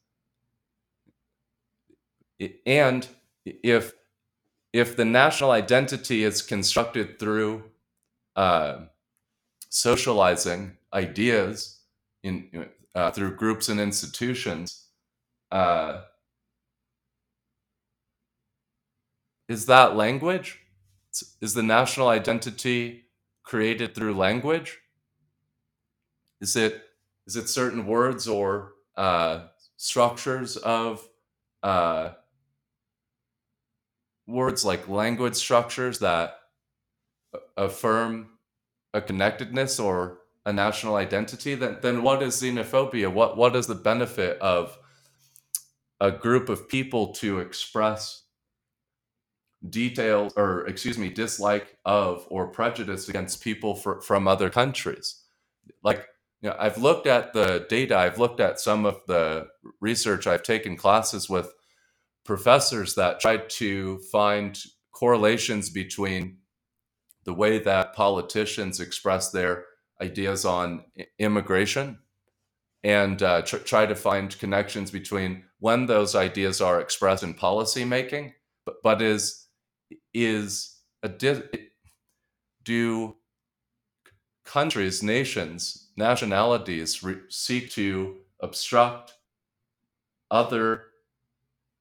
And 2.66 3.06
if 3.44 3.92
if 4.72 4.96
the 4.96 5.04
national 5.04 5.50
identity 5.50 6.24
is 6.24 6.40
constructed 6.40 7.18
through 7.18 7.64
uh, 8.36 8.86
socializing 9.68 10.76
ideas 10.92 11.80
in 12.22 12.68
uh, 12.94 13.10
through 13.10 13.36
groups 13.36 13.68
and 13.68 13.80
institutions, 13.80 14.88
uh, 15.50 16.02
is 19.52 19.66
that 19.66 19.96
language? 19.96 20.58
Is 21.40 21.54
the 21.54 21.62
national 21.62 22.08
identity 22.08 23.04
created 23.42 23.94
through 23.94 24.14
language? 24.14 24.78
Is 26.40 26.56
it 26.56 26.82
is 27.26 27.36
it 27.36 27.48
certain 27.48 27.86
words 27.86 28.26
or 28.26 28.72
uh, 28.96 29.46
structures 29.76 30.56
of 30.56 31.06
uh, 31.62 32.10
words 34.26 34.64
like 34.64 34.88
language 34.88 35.36
structures 35.36 35.98
that 36.00 36.38
affirm 37.56 38.30
a 38.94 39.00
connectedness 39.00 39.78
or 39.78 40.18
a 40.46 40.52
national 40.52 40.96
identity, 40.96 41.54
then 41.54 41.76
then 41.82 42.02
what 42.02 42.22
is 42.22 42.40
xenophobia? 42.40 43.12
What 43.12 43.36
what 43.36 43.54
is 43.54 43.66
the 43.66 43.74
benefit 43.74 44.40
of 44.40 44.78
a 46.00 46.10
group 46.10 46.48
of 46.48 46.68
people 46.68 47.12
to 47.12 47.38
express 47.38 48.21
details 49.68 50.32
or 50.36 50.66
excuse 50.66 50.98
me 50.98 51.08
dislike 51.08 51.76
of 51.84 52.26
or 52.28 52.48
prejudice 52.48 53.08
against 53.08 53.42
people 53.42 53.74
for, 53.74 54.00
from 54.00 54.26
other 54.26 54.50
countries? 54.50 55.22
Like 55.82 56.06
you 56.40 56.50
know, 56.50 56.56
I've 56.58 56.78
looked 56.78 57.06
at 57.06 57.32
the 57.32 57.66
data. 57.68 57.96
I've 57.96 58.18
looked 58.18 58.40
at 58.40 58.60
some 58.60 58.84
of 58.84 59.00
the 59.06 59.48
research. 59.80 60.26
I've 60.26 60.42
taken 60.42 60.76
classes 60.76 61.28
with 61.28 61.52
professors 62.24 62.94
that 62.96 63.20
tried 63.20 63.48
to 63.50 63.98
find 64.10 64.58
correlations 64.92 65.70
between 65.70 66.38
the 67.24 67.34
way 67.34 67.58
that 67.58 67.94
politicians 67.94 68.80
express 68.80 69.30
their 69.30 69.64
ideas 70.00 70.44
on 70.44 70.84
immigration 71.18 71.98
and 72.82 73.22
uh, 73.22 73.42
tr- 73.42 73.58
try 73.58 73.86
to 73.86 73.94
find 73.94 74.36
connections 74.38 74.90
between 74.90 75.44
when 75.60 75.86
those 75.86 76.16
ideas 76.16 76.60
are 76.60 76.80
expressed 76.80 77.22
in 77.22 77.34
policy 77.34 77.84
making 77.84 78.32
but, 78.66 78.76
but 78.82 79.02
is 79.02 79.46
is 80.14 80.78
a 81.02 81.08
di- 81.08 81.42
do 82.64 83.16
countries 84.44 85.02
nations 85.02 85.90
nationalities 85.96 87.02
re- 87.02 87.20
seek 87.28 87.70
to 87.70 88.16
obstruct 88.40 89.14
other 90.30 90.84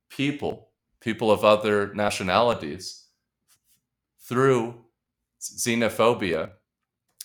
people 0.09 0.69
people 0.99 1.31
of 1.31 1.43
other 1.43 1.93
nationalities 1.93 3.05
through 4.19 4.75
xenophobia 5.41 6.51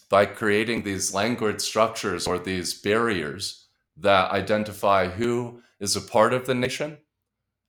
by 0.08 0.24
creating 0.24 0.82
these 0.82 1.12
language 1.12 1.60
structures 1.60 2.26
or 2.26 2.38
these 2.38 2.74
barriers 2.74 3.66
that 3.96 4.30
identify 4.30 5.08
who 5.08 5.60
is 5.80 5.96
a 5.96 6.00
part 6.00 6.32
of 6.32 6.46
the 6.46 6.54
nation 6.54 6.98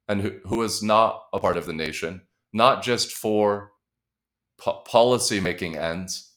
and 0.08 0.22
who, 0.22 0.32
who 0.46 0.62
is 0.64 0.84
not 0.84 1.24
a 1.34 1.40
part 1.40 1.58
of 1.58 1.66
the 1.66 1.74
nation, 1.74 2.22
not 2.54 2.84
just 2.84 3.12
for 3.12 3.72
po- 4.58 4.82
policy 4.88 5.40
making 5.40 5.78
ends, 5.78 6.34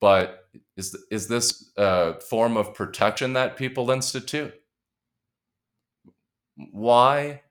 but 0.00 0.48
is, 0.76 0.96
is 1.10 1.28
this 1.28 1.70
a 1.76 2.20
form 2.20 2.56
of 2.56 2.74
protection 2.74 3.32
that 3.34 3.56
people 3.56 3.90
institute? 3.90 4.54
Why? 6.56 7.42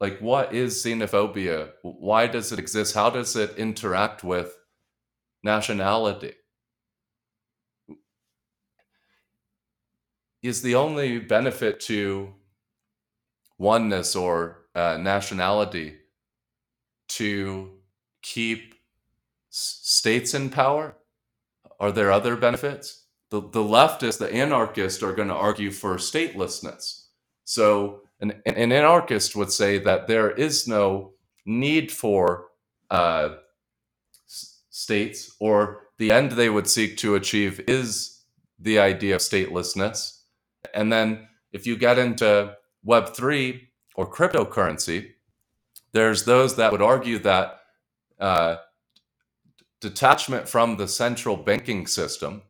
Like, 0.00 0.18
what 0.20 0.54
is 0.54 0.74
xenophobia? 0.74 1.70
Why 1.82 2.26
does 2.26 2.52
it 2.52 2.58
exist? 2.58 2.94
How 2.94 3.10
does 3.10 3.34
it 3.36 3.56
interact 3.56 4.22
with 4.22 4.54
nationality? 5.42 6.34
is 10.42 10.62
the 10.62 10.74
only 10.74 11.18
benefit 11.18 11.80
to 11.80 12.32
oneness 13.58 14.14
or 14.14 14.66
uh, 14.74 14.96
nationality 15.00 15.96
to 17.18 17.70
keep 18.22 18.74
states 19.50 20.34
in 20.34 20.50
power? 20.50 20.96
Are 21.78 21.92
there 21.92 22.10
other 22.10 22.36
benefits? 22.36 23.04
The, 23.30 23.40
the 23.40 23.62
leftists, 23.62 24.18
the 24.18 24.32
anarchists, 24.32 25.02
are 25.02 25.12
going 25.12 25.28
to 25.28 25.34
argue 25.34 25.70
for 25.70 25.96
statelessness. 25.96 27.04
So, 27.44 28.02
an, 28.20 28.40
an 28.46 28.72
anarchist 28.72 29.36
would 29.36 29.52
say 29.52 29.78
that 29.78 30.06
there 30.06 30.30
is 30.30 30.66
no 30.66 31.12
need 31.44 31.92
for 31.92 32.46
uh, 32.90 33.36
states, 34.26 35.34
or 35.38 35.88
the 35.98 36.12
end 36.12 36.32
they 36.32 36.48
would 36.48 36.68
seek 36.68 36.96
to 36.98 37.14
achieve 37.14 37.60
is 37.68 38.22
the 38.58 38.78
idea 38.78 39.16
of 39.16 39.20
statelessness 39.20 40.16
and 40.74 40.92
then 40.92 41.28
if 41.52 41.66
you 41.66 41.76
get 41.76 41.98
into 41.98 42.54
Web3 42.86 43.60
or 43.94 44.10
cryptocurrency, 44.10 45.12
there's 45.96 46.24
those 46.24 46.56
that 46.56 46.72
would 46.72 46.82
argue 46.82 47.18
that 47.18 47.60
uh, 48.20 48.56
detachment 49.80 50.46
from 50.46 50.76
the 50.76 50.86
central 50.86 51.38
banking 51.38 51.86
system 51.86 52.42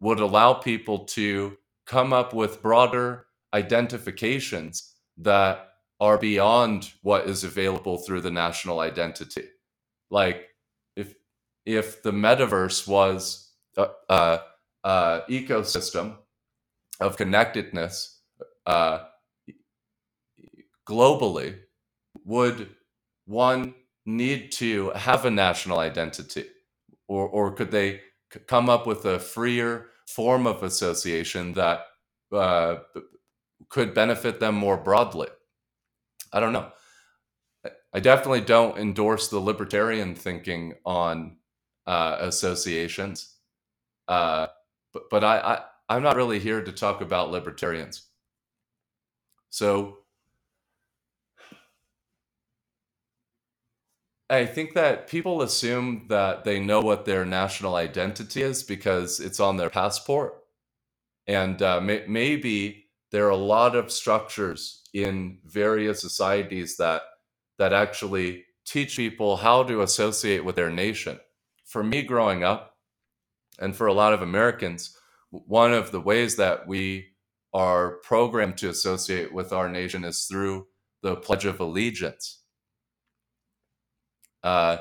would 0.00 0.18
allow 0.18 0.52
people 0.52 1.04
to 1.04 1.56
come 1.86 2.12
up 2.12 2.34
with 2.34 2.60
broader 2.60 3.26
identifications 3.54 4.94
that 5.16 5.68
are 6.00 6.18
beyond 6.18 6.90
what 7.02 7.28
is 7.28 7.44
available 7.44 7.98
through 7.98 8.20
the 8.20 8.32
national 8.32 8.80
identity. 8.80 9.44
Like 10.10 10.48
if 10.96 11.14
if 11.64 12.02
the 12.02 12.10
metaverse 12.10 12.88
was 12.88 13.52
a, 13.76 13.86
a, 14.08 14.40
a 14.82 15.20
ecosystem 15.30 16.16
of 17.00 17.16
connectedness 17.16 18.22
uh, 18.66 19.04
globally, 20.88 21.60
would 22.24 22.70
one 23.26 23.74
need 24.06 24.52
to 24.52 24.90
have 24.90 25.24
a 25.24 25.30
national 25.30 25.78
identity? 25.78 26.46
Or, 27.08 27.28
or 27.28 27.52
could 27.52 27.70
they 27.70 28.00
come 28.48 28.70
up 28.70 28.86
with 28.86 29.04
a 29.06 29.20
freer 29.20 29.88
form 30.08 30.46
of 30.46 30.62
association 30.62 31.54
that 31.54 31.86
uh, 32.32 32.76
could 33.70 33.94
benefit 33.94 34.40
them 34.40 34.56
more 34.56 34.76
broadly? 34.78 35.28
I 36.32 36.40
don't 36.40 36.52
know. 36.54 36.70
I 37.94 38.00
definitely 38.00 38.42
don't 38.42 38.78
endorse 38.78 39.28
the 39.28 39.40
libertarian 39.40 40.14
thinking 40.14 40.74
on 40.86 41.38
uh, 41.86 42.18
associations, 42.20 43.34
uh, 44.08 44.48
but 44.92 45.04
but 45.10 45.24
I, 45.24 45.38
I 45.38 45.60
I'm 45.88 46.02
not 46.02 46.16
really 46.16 46.38
here 46.40 46.62
to 46.62 46.72
talk 46.72 47.00
about 47.02 47.30
libertarians. 47.32 48.04
So 49.50 49.98
I 54.32 54.46
think 54.46 54.72
that 54.74 55.08
people 55.08 55.42
assume 55.42 56.06
that 56.08 56.44
they 56.44 56.58
know 56.58 56.80
what 56.80 57.04
their 57.04 57.26
national 57.26 57.74
identity 57.74 58.40
is 58.40 58.62
because 58.62 59.20
it's 59.20 59.40
on 59.40 59.58
their 59.58 59.68
passport. 59.68 60.42
And 61.26 61.60
uh, 61.60 61.82
may- 61.82 62.06
maybe 62.08 62.86
there 63.10 63.26
are 63.26 63.30
a 63.30 63.36
lot 63.36 63.76
of 63.76 63.92
structures 63.92 64.82
in 64.94 65.38
various 65.44 66.00
societies 66.00 66.78
that 66.78 67.02
that 67.58 67.74
actually 67.74 68.44
teach 68.64 68.96
people 68.96 69.36
how 69.36 69.64
to 69.64 69.82
associate 69.82 70.46
with 70.46 70.56
their 70.56 70.70
nation. 70.70 71.20
For 71.66 71.84
me 71.84 72.02
growing 72.02 72.42
up, 72.42 72.76
and 73.58 73.76
for 73.76 73.86
a 73.86 73.92
lot 73.92 74.14
of 74.14 74.22
Americans, 74.22 74.96
one 75.30 75.74
of 75.74 75.92
the 75.92 76.00
ways 76.00 76.36
that 76.36 76.66
we 76.66 77.08
are 77.52 77.98
programmed 77.98 78.56
to 78.58 78.70
associate 78.70 79.32
with 79.32 79.52
our 79.52 79.68
nation 79.68 80.04
is 80.04 80.24
through 80.24 80.68
the 81.02 81.16
Pledge 81.16 81.44
of 81.44 81.60
Allegiance. 81.60 82.41
Uh, 84.42 84.78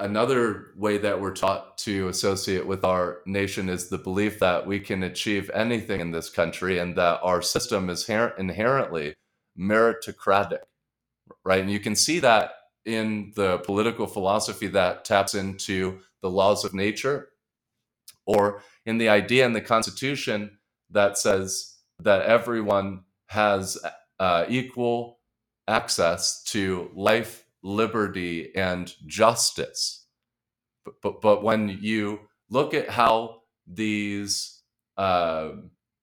another 0.00 0.66
way 0.76 0.98
that 0.98 1.20
we're 1.20 1.34
taught 1.34 1.78
to 1.78 2.08
associate 2.08 2.66
with 2.66 2.84
our 2.84 3.20
nation 3.26 3.68
is 3.68 3.88
the 3.88 3.98
belief 3.98 4.38
that 4.38 4.66
we 4.66 4.78
can 4.78 5.02
achieve 5.02 5.50
anything 5.54 6.00
in 6.00 6.10
this 6.10 6.28
country 6.28 6.78
and 6.78 6.96
that 6.96 7.20
our 7.22 7.40
system 7.40 7.88
is 7.88 8.06
her- 8.06 8.34
inherently 8.38 9.14
meritocratic, 9.58 10.64
right? 11.44 11.60
And 11.60 11.70
you 11.70 11.80
can 11.80 11.96
see 11.96 12.18
that 12.20 12.52
in 12.84 13.32
the 13.34 13.58
political 13.58 14.06
philosophy 14.06 14.66
that 14.68 15.04
taps 15.04 15.34
into 15.34 16.00
the 16.22 16.30
laws 16.30 16.64
of 16.64 16.74
nature 16.74 17.28
or 18.26 18.62
in 18.84 18.98
the 18.98 19.08
idea 19.08 19.46
in 19.46 19.52
the 19.52 19.60
Constitution 19.60 20.58
that 20.90 21.18
says 21.18 21.76
that 22.00 22.22
everyone 22.22 23.04
has 23.26 23.78
uh, 24.18 24.44
equal 24.48 25.18
access 25.66 26.42
to 26.44 26.90
life, 26.94 27.44
liberty, 27.62 28.54
and 28.54 28.92
justice. 29.06 30.06
But, 30.84 30.94
but, 31.02 31.20
but 31.20 31.42
when 31.42 31.78
you 31.80 32.20
look 32.50 32.74
at 32.74 32.88
how 32.88 33.42
these 33.66 34.62
uh, 34.96 35.50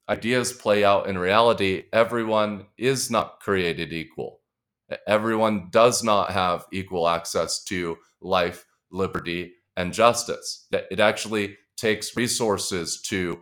ideas 0.10 0.54
play 0.54 0.84
out 0.84 1.08
in 1.08 1.18
reality, 1.18 1.84
everyone 1.92 2.68
is 2.78 3.10
not 3.10 3.40
created 3.40 3.94
equal. 3.94 4.42
Everyone 5.08 5.70
does 5.72 6.04
not 6.04 6.32
have 6.32 6.66
equal 6.72 7.08
access 7.10 7.64
to 7.66 7.98
life, 8.22 8.66
liberty, 8.92 9.54
and 9.76 9.94
justice. 9.94 10.68
It 10.72 11.00
actually 11.00 11.58
takes 11.76 12.16
resources 12.16 13.02
to 13.04 13.40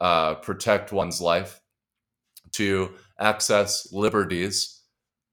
uh, 0.00 0.34
protect 0.36 0.92
one's 0.92 1.20
life, 1.20 1.60
to 2.52 2.94
access 3.18 3.92
liberties, 3.92 4.75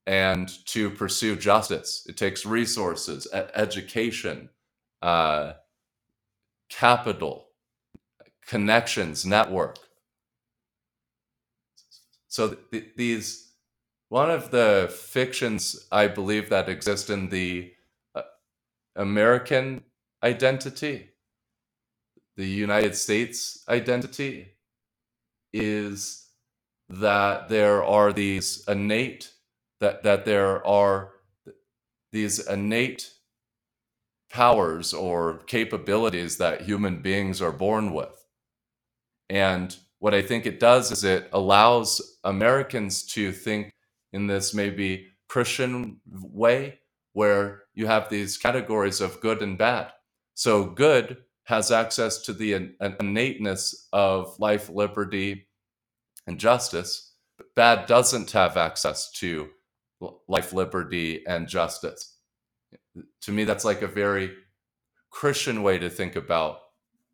and 0.06 0.48
to 0.66 0.90
pursue 0.90 1.36
justice. 1.36 2.06
It 2.08 2.16
takes 2.16 2.46
resources, 2.46 3.28
education, 3.54 4.50
uh, 5.02 5.54
capital, 6.70 7.48
connections, 8.46 9.26
network. 9.26 9.78
So 12.28 12.56
th- 12.72 12.92
these, 12.96 13.54
one 14.10 14.30
of 14.30 14.50
the 14.50 14.92
fictions 14.94 15.86
I 15.92 16.08
believe 16.08 16.50
that 16.50 16.68
exist 16.68 17.10
in 17.10 17.30
the 17.30 17.72
uh, 18.14 18.22
American 18.96 19.84
identity 20.22 21.10
the 22.36 22.46
United 22.46 22.96
States 22.96 23.64
identity 23.68 24.48
is 25.52 26.28
that 26.88 27.48
there 27.48 27.84
are 27.84 28.12
these 28.12 28.64
innate 28.68 29.32
that 29.80 30.02
that 30.04 30.24
there 30.24 30.66
are 30.66 31.12
these 32.12 32.46
innate 32.46 33.10
powers 34.30 34.92
or 34.94 35.38
capabilities 35.46 36.38
that 36.38 36.62
human 36.62 37.00
beings 37.02 37.40
are 37.42 37.52
born 37.52 37.92
with. 37.92 38.24
And 39.30 39.76
what 39.98 40.14
I 40.14 40.22
think 40.22 40.46
it 40.46 40.60
does 40.60 40.90
is 40.92 41.04
it 41.04 41.28
allows 41.32 42.18
Americans 42.24 43.04
to 43.14 43.32
think 43.32 43.72
in 44.12 44.26
this 44.26 44.54
maybe 44.54 45.08
Christian 45.28 46.00
way 46.06 46.78
where 47.12 47.62
you 47.74 47.86
have 47.86 48.08
these 48.08 48.36
categories 48.36 49.00
of 49.00 49.20
good 49.20 49.42
and 49.42 49.56
bad. 49.56 49.92
So 50.34 50.64
good 50.66 51.18
has 51.44 51.70
access 51.70 52.18
to 52.22 52.32
the 52.32 52.70
innateness 52.80 53.88
of 53.92 54.38
life, 54.38 54.68
liberty, 54.68 55.46
and 56.26 56.38
justice. 56.38 57.14
But 57.38 57.54
bad 57.54 57.86
doesn't 57.86 58.32
have 58.32 58.56
access 58.56 59.10
to 59.12 59.50
life, 60.28 60.52
liberty, 60.52 61.24
and 61.26 61.48
justice. 61.48 62.16
To 63.22 63.32
me, 63.32 63.44
that's 63.44 63.64
like 63.64 63.82
a 63.82 63.86
very 63.88 64.32
Christian 65.10 65.62
way 65.62 65.78
to 65.78 65.90
think 65.90 66.16
about 66.16 66.58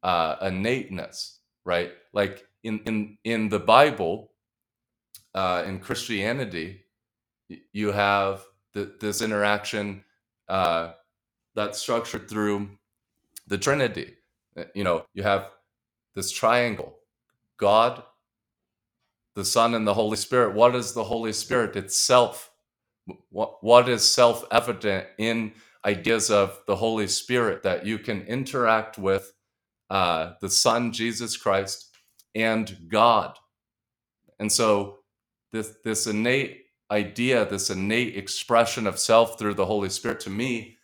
uh, 0.02 0.36
innateness, 0.42 1.40
right? 1.64 1.92
Like 2.12 2.44
in 2.62 2.80
in 2.86 3.18
in 3.24 3.48
the 3.48 3.60
Bible, 3.60 4.32
uh, 5.34 5.64
in 5.66 5.80
Christianity, 5.80 6.84
you 7.72 7.92
have 7.92 8.44
the, 8.74 8.94
this 9.00 9.22
interaction 9.22 10.04
uh, 10.48 10.92
that's 11.54 11.78
structured 11.78 12.28
through 12.28 12.70
the 13.46 13.58
Trinity 13.58 14.14
uh, 14.56 14.64
you 14.74 14.84
know, 14.84 15.04
you 15.14 15.22
have 15.22 15.48
this 16.14 16.30
triangle 16.30 16.96
God, 17.56 18.02
the 19.34 19.44
Son, 19.44 19.74
and 19.74 19.86
the 19.86 19.94
Holy 19.94 20.16
Spirit. 20.16 20.54
What 20.54 20.74
is 20.74 20.92
the 20.92 21.04
Holy 21.04 21.32
Spirit 21.32 21.76
itself? 21.76 22.49
What, 23.30 23.62
what 23.62 23.88
is 23.88 24.02
self 24.08 24.44
evident 24.50 25.06
in 25.18 25.52
ideas 25.84 26.30
of 26.30 26.58
the 26.66 26.76
Holy 26.76 27.08
Spirit 27.08 27.62
that 27.64 27.86
you 27.86 27.98
can 27.98 28.22
interact 28.22 28.98
with 28.98 29.32
uh, 29.90 30.34
the 30.40 30.50
Son, 30.50 30.92
Jesus 30.92 31.36
Christ, 31.36 31.90
and 32.34 32.88
God? 32.88 33.36
And 34.38 34.52
so, 34.52 34.98
this, 35.52 35.74
this 35.84 36.06
innate 36.06 36.64
idea, 36.90 37.46
this 37.46 37.70
innate 37.70 38.16
expression 38.16 38.86
of 38.86 38.98
self 38.98 39.38
through 39.38 39.54
the 39.54 39.66
Holy 39.66 39.90
Spirit, 39.90 40.20
to 40.20 40.30
me, 40.30 40.78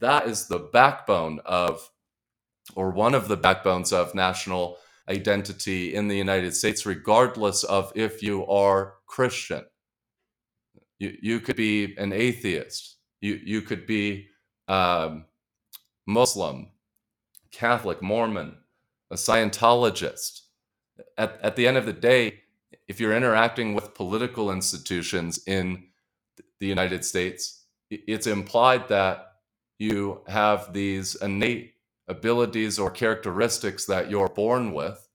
that 0.00 0.26
is 0.26 0.48
the 0.48 0.58
backbone 0.58 1.40
of 1.44 1.90
or 2.76 2.90
one 2.90 3.14
of 3.14 3.28
the 3.28 3.36
backbones 3.36 3.92
of 3.92 4.14
national 4.14 4.78
identity 5.08 5.94
in 5.94 6.08
the 6.08 6.16
United 6.16 6.54
States, 6.54 6.86
regardless 6.86 7.64
of 7.64 7.92
if 7.94 8.22
you 8.22 8.46
are 8.46 8.94
Christian. 9.06 9.64
You, 11.00 11.16
you 11.20 11.40
could 11.40 11.56
be 11.56 11.96
an 11.96 12.12
atheist, 12.12 12.98
you, 13.20 13.40
you 13.42 13.62
could 13.62 13.86
be 13.86 14.28
um, 14.68 15.24
Muslim, 16.06 16.68
Catholic, 17.50 18.02
Mormon, 18.02 18.56
a 19.10 19.16
Scientologist. 19.16 20.42
At, 21.18 21.40
at 21.42 21.56
the 21.56 21.66
end 21.66 21.78
of 21.78 21.86
the 21.86 21.92
day, 21.92 22.42
if 22.86 23.00
you're 23.00 23.16
interacting 23.16 23.74
with 23.74 23.94
political 23.94 24.50
institutions 24.52 25.40
in 25.46 25.84
the 26.60 26.66
United 26.66 27.04
States, 27.04 27.64
it's 27.90 28.26
implied 28.26 28.88
that 28.88 29.32
you 29.78 30.20
have 30.28 30.72
these 30.72 31.14
innate 31.16 31.72
abilities 32.08 32.78
or 32.78 32.90
characteristics 32.90 33.86
that 33.86 34.10
you're 34.10 34.28
born 34.28 34.72
with 34.72 35.08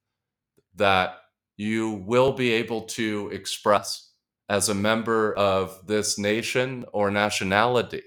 that 0.76 1.18
you 1.58 1.92
will 1.92 2.34
be 2.34 2.52
able 2.52 2.82
to 2.82 3.30
express 3.32 4.12
as 4.50 4.70
a 4.70 4.74
member 4.74 5.34
of 5.34 5.88
this 5.88 6.18
nation 6.18 6.86
or 6.94 7.10
nationality. 7.12 8.04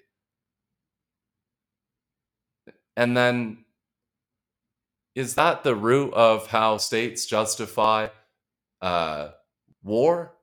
And 2.96 3.16
then, 3.16 3.64
is 5.14 5.34
that 5.34 5.64
the 5.64 5.74
root 5.74 6.14
of 6.14 6.46
how 6.48 6.78
states 6.78 7.26
justify 7.26 8.08
uh, 8.80 9.28
war? 9.82 10.34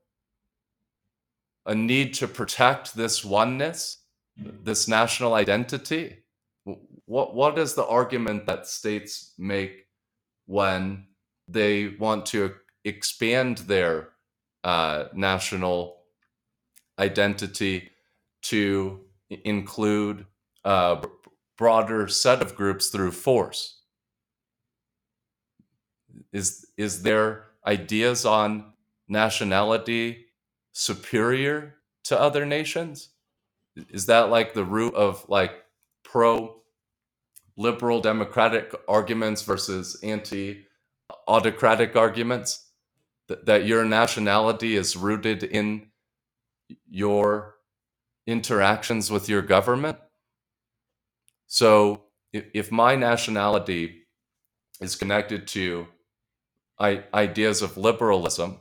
A 1.66 1.74
need 1.74 2.14
to 2.16 2.28
protect 2.28 2.96
this 2.96 3.26
oneness, 3.26 3.98
this 4.38 4.88
national 4.88 5.34
identity? 5.34 6.26
what 7.06 7.36
what 7.36 7.58
is 7.58 7.74
the 7.74 7.86
argument 7.86 8.46
that 8.46 8.68
states 8.68 9.34
make 9.38 9.88
when 10.48 11.06
they 11.48 11.90
want 12.00 12.26
to 12.26 12.54
expand 12.84 13.60
their 13.60 14.10
uh, 14.66 15.06
national 15.14 15.98
identity 17.00 17.92
to 18.42 19.02
include 19.30 20.26
a 20.66 21.06
broader 21.58 22.08
set 22.08 22.42
of 22.42 22.56
groups 22.56 22.90
through 22.90 23.12
force? 23.12 23.82
Is 26.34 26.66
is 26.78 27.04
there 27.04 27.46
ideas 27.66 28.26
on 28.26 28.74
nationality 29.08 30.26
superior 30.74 31.76
to 32.06 32.20
other 32.20 32.46
nations? 32.46 33.10
Is 33.90 34.08
that 34.08 34.30
like 34.32 34.54
the 34.54 34.66
root 34.66 34.96
of 34.96 35.26
like 35.30 35.52
pro 36.04 36.56
liberal 37.58 38.02
democratic 38.02 38.74
arguments 38.88 39.44
versus 39.44 39.98
anti 40.04 40.66
autocratic 41.28 41.96
arguments 41.96 42.65
that, 43.28 43.46
that 43.46 43.66
your 43.66 43.86
nationality 43.86 44.76
is 44.76 44.96
rooted 44.96 45.44
in 45.44 45.88
your 46.90 47.56
interactions 48.28 49.12
with 49.12 49.30
your 49.30 49.42
government. 49.42 49.98
So 51.48 52.04
if, 52.34 52.46
if 52.54 52.72
my 52.72 52.96
nationality 52.96 54.04
is 54.82 54.96
connected 54.96 55.48
to 55.48 55.88
I, 56.80 57.04
ideas 57.14 57.62
of 57.62 57.78
liberalism, 57.78 58.60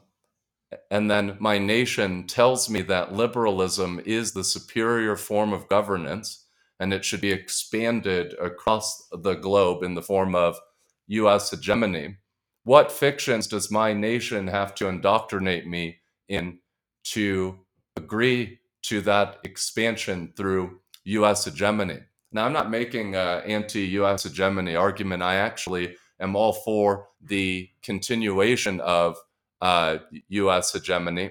and 0.91 1.11
then 1.11 1.37
my 1.41 1.59
nation 1.59 2.27
tells 2.27 2.69
me 2.69 2.83
that 2.83 3.13
liberalism 3.13 4.01
is 4.05 4.33
the 4.33 4.45
superior 4.45 5.17
form 5.17 5.53
of 5.53 5.69
governance 5.69 6.47
and 6.81 6.93
it 6.93 7.05
should 7.05 7.21
be 7.21 7.31
expanded 7.31 8.35
across 8.41 9.09
the 9.11 9.35
globe 9.35 9.83
in 9.83 9.95
the 9.95 10.03
form 10.03 10.35
of 10.35 10.59
US 11.07 11.51
hegemony. 11.51 12.17
What 12.65 12.91
fictions 12.91 13.47
does 13.47 13.71
my 13.71 13.93
nation 13.93 14.47
have 14.49 14.75
to 14.77 14.89
indoctrinate 14.89 15.67
me 15.67 15.99
in 16.29 16.59
to 17.05 17.59
agree 17.97 18.59
to 18.85 19.01
that 19.03 19.39
expansion 19.45 20.33
through 20.37 20.81
US 21.05 21.45
hegemony? 21.45 22.01
Now, 22.33 22.47
I'm 22.47 22.53
not 22.53 22.71
making 22.71 23.15
an 23.15 23.43
anti 23.43 23.87
US 23.99 24.25
hegemony 24.25 24.77
argument. 24.77 25.23
I 25.23 25.37
actually 25.37 25.97
am 26.21 26.35
all 26.35 26.53
for 26.53 27.09
the 27.21 27.69
continuation 27.83 28.81
of 28.81 29.17
uh, 29.61 29.99
U.S. 30.29 30.73
hegemony, 30.73 31.31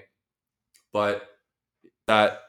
but 0.92 1.28
that 2.06 2.40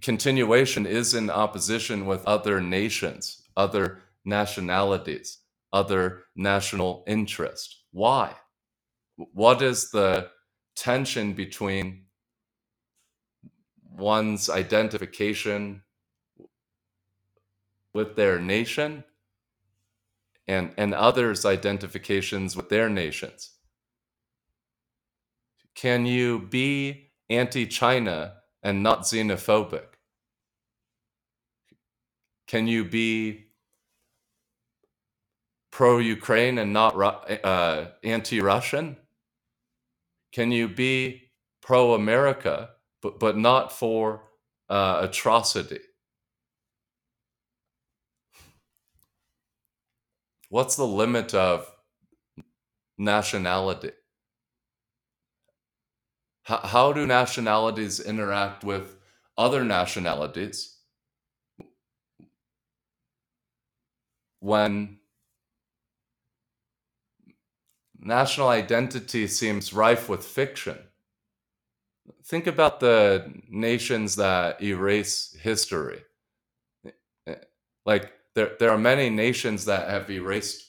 continuation 0.00 0.86
is 0.86 1.14
in 1.14 1.30
opposition 1.30 2.06
with 2.06 2.24
other 2.26 2.60
nations, 2.60 3.42
other 3.56 4.02
nationalities, 4.24 5.38
other 5.72 6.24
national 6.36 7.04
interest. 7.06 7.82
Why? 7.96 8.34
What 9.16 9.62
is 9.62 9.90
the 9.90 10.28
tension 10.76 11.32
between 11.32 12.04
one's 13.90 14.50
identification 14.50 15.82
with 17.94 18.14
their 18.14 18.38
nation 18.38 19.02
and, 20.46 20.74
and 20.76 20.92
others' 20.92 21.46
identifications 21.46 22.54
with 22.54 22.68
their 22.68 22.90
nations? 22.90 23.52
Can 25.74 26.04
you 26.04 26.40
be 26.40 27.12
anti 27.30 27.64
China 27.64 28.34
and 28.62 28.82
not 28.82 29.04
xenophobic? 29.04 29.86
Can 32.46 32.68
you 32.68 32.84
be 32.84 33.45
pro 35.76 35.98
Ukraine 35.98 36.56
and 36.56 36.72
not 36.72 36.94
uh, 37.44 37.88
anti 38.02 38.40
Russian? 38.40 38.96
Can 40.32 40.50
you 40.50 40.68
be 40.68 41.24
pro 41.60 41.92
America 41.92 42.70
but, 43.02 43.20
but 43.20 43.36
not 43.36 43.70
for 43.70 44.22
uh, 44.70 45.00
atrocity? 45.02 45.80
What's 50.48 50.76
the 50.76 50.86
limit 50.86 51.34
of 51.34 51.70
nationality? 52.96 53.90
How, 56.44 56.60
how 56.64 56.92
do 56.94 57.06
nationalities 57.06 58.00
interact 58.00 58.64
with 58.64 58.96
other 59.36 59.62
nationalities 59.62 60.78
when 64.40 65.00
national 68.06 68.48
identity 68.48 69.26
seems 69.26 69.72
rife 69.72 70.08
with 70.08 70.24
fiction? 70.24 70.78
Think 72.24 72.46
about 72.46 72.80
the 72.80 73.32
nations 73.48 74.16
that 74.16 74.62
erase 74.62 75.36
history. 75.40 76.02
Like, 77.84 78.12
there, 78.34 78.52
there 78.58 78.70
are 78.70 78.78
many 78.78 79.10
nations 79.10 79.64
that 79.64 79.88
have 79.88 80.10
erased 80.10 80.66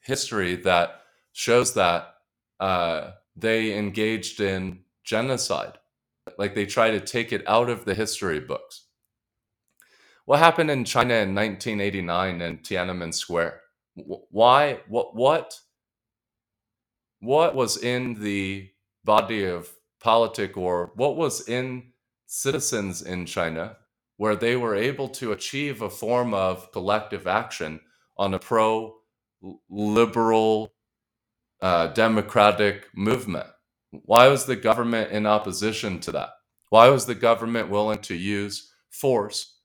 history 0.00 0.56
that 0.56 1.02
shows 1.32 1.74
that 1.74 2.14
uh, 2.60 3.10
they 3.36 3.76
engaged 3.76 4.40
in 4.40 4.80
genocide. 5.04 5.78
Like 6.38 6.54
they 6.54 6.66
try 6.66 6.90
to 6.90 7.00
take 7.00 7.32
it 7.32 7.46
out 7.46 7.68
of 7.68 7.84
the 7.84 7.94
history 7.94 8.40
books. 8.40 8.84
What 10.24 10.38
happened 10.40 10.70
in 10.70 10.84
China 10.84 11.14
in 11.14 11.34
1989 11.34 12.40
in 12.40 12.58
Tiananmen 12.58 13.14
Square? 13.14 13.60
Why? 13.94 14.80
What? 14.88 15.14
What? 15.14 15.60
What 17.20 17.54
was 17.54 17.76
in 17.76 18.22
the 18.22 18.70
body 19.04 19.44
of 19.44 19.70
politic, 20.00 20.56
or 20.56 20.92
what 20.96 21.16
was 21.16 21.48
in 21.48 21.92
citizens 22.26 23.02
in 23.02 23.26
China, 23.26 23.76
where 24.16 24.36
they 24.36 24.56
were 24.56 24.74
able 24.74 25.08
to 25.08 25.32
achieve 25.32 25.82
a 25.82 25.90
form 25.90 26.34
of 26.34 26.70
collective 26.72 27.26
action 27.26 27.80
on 28.16 28.34
a 28.34 28.38
pro 28.38 28.94
liberal 29.68 30.72
uh, 31.60 31.88
democratic 31.88 32.88
movement. 32.94 33.46
Why 33.90 34.28
was 34.28 34.44
the 34.46 34.56
government 34.56 35.10
in 35.12 35.26
opposition 35.26 36.00
to 36.00 36.12
that? 36.12 36.30
Why 36.70 36.88
was 36.88 37.06
the 37.06 37.14
government 37.14 37.70
willing 37.70 38.00
to 38.00 38.14
use 38.14 38.72
force 38.90 39.58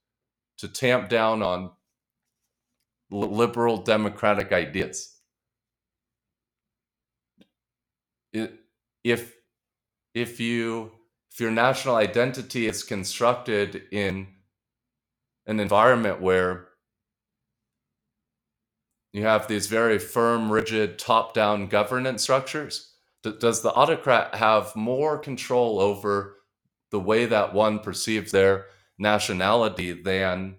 to 0.58 0.68
tamp 0.68 1.10
down 1.10 1.42
on 1.42 1.72
liberal 3.10 3.78
democratic 3.78 4.52
ideas? 4.52 5.18
It, 7.40 7.48
if 8.34 9.36
if 10.13 10.39
you 10.39 10.91
if 11.32 11.39
your 11.39 11.52
national 11.52 11.96
identity 11.96 12.67
is 12.67 12.84
constructed 12.84 13.84
in 13.91 14.28
an 15.48 15.60
environment 15.60 16.22
where 16.22 16.70
you 19.13 19.24
have 19.24 19.48
these 19.48 19.67
very 19.67 20.00
firm, 20.00 20.52
rigid, 20.52 21.00
top 21.00 21.34
down 21.34 21.67
governance 21.67 22.24
structures. 22.24 22.94
Does 23.39 23.62
the 23.62 23.72
autocrat 23.74 24.36
have 24.36 24.76
more 24.76 25.17
control 25.17 25.80
over 25.80 26.38
the 26.91 27.00
way 27.00 27.26
that 27.26 27.54
one 27.54 27.80
perceives 27.80 28.32
their 28.32 28.67
nationality 29.00 29.94
than 29.94 30.58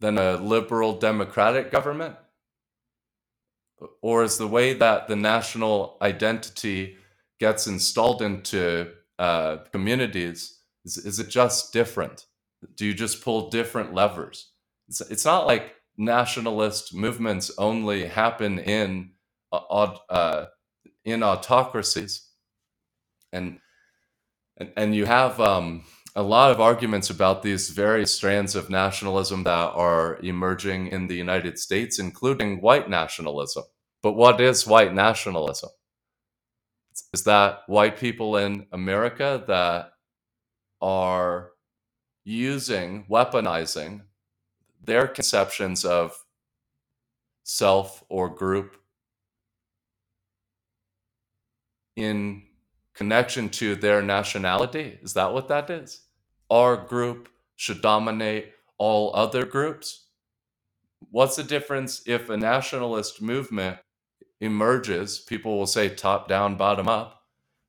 than 0.00 0.18
a 0.18 0.36
liberal 0.36 0.98
democratic 0.98 1.70
government? 1.72 2.16
Or 4.02 4.24
is 4.24 4.38
the 4.38 4.48
way 4.48 4.74
that 4.74 5.08
the 5.08 5.16
national 5.16 5.98
identity 6.02 6.96
gets 7.40 7.66
installed 7.66 8.22
into 8.22 8.92
uh, 9.18 9.58
communities, 9.72 10.58
is, 10.84 10.98
is 10.98 11.20
it 11.20 11.28
just 11.28 11.72
different? 11.72 12.26
Do 12.76 12.86
you 12.86 12.94
just 12.94 13.22
pull 13.22 13.50
different 13.50 13.94
levers? 13.94 14.52
It's, 14.88 15.00
it's 15.02 15.24
not 15.24 15.46
like 15.46 15.74
nationalist 15.96 16.94
movements 16.94 17.50
only 17.58 18.06
happen 18.06 18.58
in 18.58 19.12
uh, 19.52 19.96
uh, 20.08 20.46
in 21.04 21.22
autocracies, 21.22 22.28
and 23.32 23.58
and, 24.56 24.72
and 24.76 24.94
you 24.94 25.06
have 25.06 25.40
um, 25.40 25.84
a 26.16 26.22
lot 26.22 26.50
of 26.50 26.60
arguments 26.60 27.10
about 27.10 27.42
these 27.42 27.70
various 27.70 28.14
strands 28.14 28.54
of 28.54 28.70
nationalism 28.70 29.44
that 29.44 29.70
are 29.74 30.18
emerging 30.22 30.88
in 30.88 31.06
the 31.06 31.14
United 31.14 31.58
States, 31.58 31.98
including 31.98 32.60
white 32.60 32.88
nationalism. 32.88 33.64
But 34.02 34.12
what 34.12 34.40
is 34.40 34.66
white 34.66 34.94
nationalism? 34.94 35.70
Is 37.12 37.24
that 37.24 37.60
white 37.66 37.98
people 37.98 38.36
in 38.36 38.66
America 38.72 39.44
that 39.46 39.92
are 40.80 41.50
using, 42.24 43.06
weaponizing 43.10 44.02
their 44.84 45.06
conceptions 45.06 45.84
of 45.84 46.16
self 47.44 48.02
or 48.08 48.28
group 48.28 48.76
in 51.96 52.42
connection 52.98 53.48
to 53.48 53.76
their 53.76 54.02
nationality. 54.02 54.98
Is 55.02 55.14
that 55.14 55.32
what 55.32 55.46
that 55.46 55.70
is? 55.70 56.00
Our 56.50 56.76
group 56.76 57.28
should 57.54 57.80
dominate 57.80 58.50
all 58.76 59.14
other 59.14 59.46
groups? 59.46 60.06
What's 61.12 61.36
the 61.36 61.44
difference 61.44 62.02
if 62.06 62.28
a 62.28 62.36
nationalist 62.36 63.22
movement 63.22 63.78
emerges? 64.40 65.20
People 65.20 65.56
will 65.56 65.68
say 65.68 65.88
top 65.88 66.26
down, 66.26 66.56
bottom 66.56 66.88
up. 66.88 67.22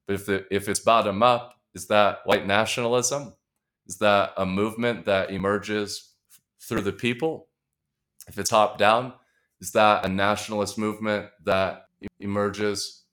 But 0.07 0.15
if, 0.15 0.25
the, 0.25 0.45
if 0.49 0.67
it's 0.67 0.79
bottom 0.79 1.21
up, 1.21 1.53
is 1.75 1.85
that 1.89 2.21
white 2.25 2.47
nationalism? 2.47 3.33
Is 3.85 3.99
that 3.99 4.33
a 4.35 4.47
movement 4.47 5.05
that 5.05 5.29
emerges 5.29 6.15
through 6.59 6.81
the 6.81 6.91
people? 6.91 7.49
If 8.27 8.39
it's 8.39 8.49
top 8.49 8.79
down, 8.79 9.13
is 9.61 9.73
that 9.73 10.03
a 10.03 10.09
nationalist 10.09 10.79
movement 10.79 11.27
that 11.45 11.85
emerges 12.19 13.03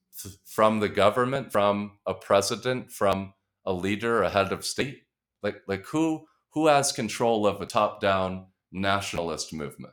from 0.44 0.80
the 0.80 0.88
government, 0.88 1.52
from 1.52 1.98
a 2.06 2.14
president, 2.14 2.90
from 2.90 3.34
a 3.64 3.72
leader, 3.72 4.22
a 4.22 4.30
head 4.30 4.52
of 4.52 4.64
state? 4.64 5.02
Like 5.42 5.62
like 5.68 5.84
who 5.86 6.26
who 6.50 6.68
has 6.68 6.92
control 6.92 7.46
of 7.46 7.60
a 7.60 7.66
top 7.66 8.00
down 8.00 8.46
nationalist 8.72 9.52
movement 9.52 9.92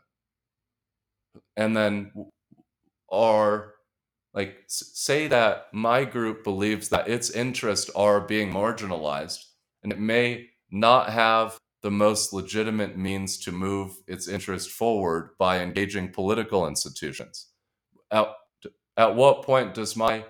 and 1.55 1.75
then 1.75 2.11
are 3.11 3.73
like 4.33 4.57
say 4.67 5.27
that 5.27 5.67
my 5.73 6.03
group 6.03 6.43
believes 6.43 6.89
that 6.89 7.07
its 7.07 7.29
interests 7.29 7.89
are 7.95 8.21
being 8.21 8.51
marginalized 8.51 9.43
and 9.83 9.91
it 9.91 9.99
may 9.99 10.47
not 10.71 11.09
have 11.09 11.57
the 11.81 11.91
most 11.91 12.33
legitimate 12.33 12.97
means 12.97 13.37
to 13.37 13.51
move 13.51 13.95
its 14.07 14.27
interest 14.27 14.71
forward 14.71 15.31
by 15.37 15.59
engaging 15.59 16.11
political 16.11 16.67
institutions 16.67 17.49
at, 18.11 18.27
at 18.97 19.15
what 19.15 19.43
point 19.43 19.73
does 19.73 19.95
my 19.95 20.25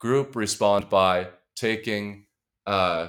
group 0.00 0.34
respond 0.36 0.88
by 0.88 1.28
taking 1.56 2.26
uh, 2.66 3.08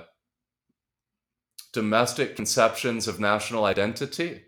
domestic 1.73 2.35
conceptions 2.35 3.07
of 3.07 3.19
national 3.19 3.65
identity 3.65 4.41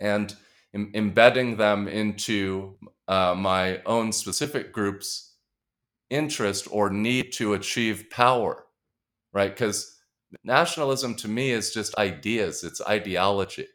and 0.00 0.36
em- 0.74 0.90
embedding 0.94 1.56
them 1.56 1.88
into 1.88 2.76
uh, 3.08 3.34
my 3.36 3.80
own 3.86 4.12
specific 4.12 4.72
group's 4.72 5.34
interest 6.10 6.68
or 6.70 6.90
need 6.90 7.32
to 7.32 7.54
achieve 7.54 8.10
power, 8.10 8.64
right? 9.32 9.52
Because 9.52 9.98
nationalism 10.44 11.14
to 11.16 11.28
me 11.28 11.50
is 11.50 11.72
just 11.72 11.96
ideas, 11.96 12.64
it's 12.64 12.80
ideology. 12.86 13.66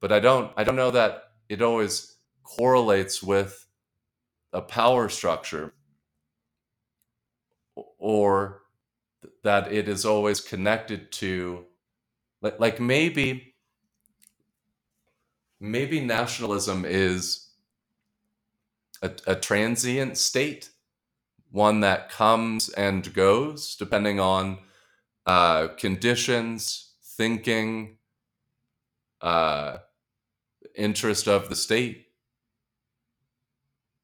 But 0.00 0.12
I 0.12 0.20
don't, 0.20 0.52
I 0.56 0.64
don't 0.64 0.76
know 0.76 0.90
that 0.90 1.24
it 1.48 1.62
always 1.62 2.16
correlates 2.42 3.22
with 3.22 3.63
a 4.54 4.62
power 4.62 5.10
structure 5.10 5.74
or 7.98 8.62
that 9.44 9.72
it 9.72 9.88
is 9.88 10.04
always 10.04 10.40
connected 10.40 11.12
to 11.12 11.66
like, 12.42 12.60
like 12.60 12.80
maybe 12.80 13.54
maybe 15.60 16.00
nationalism 16.00 16.84
is 16.86 17.50
a, 19.02 19.10
a 19.26 19.34
transient 19.36 20.18
state 20.18 20.70
one 21.50 21.80
that 21.80 22.10
comes 22.10 22.68
and 22.70 23.14
goes 23.14 23.76
depending 23.76 24.20
on 24.20 24.58
uh, 25.26 25.68
conditions 25.78 26.94
thinking 27.16 27.98
uh, 29.22 29.78
interest 30.76 31.28
of 31.28 31.48
the 31.48 31.56
state 31.56 32.06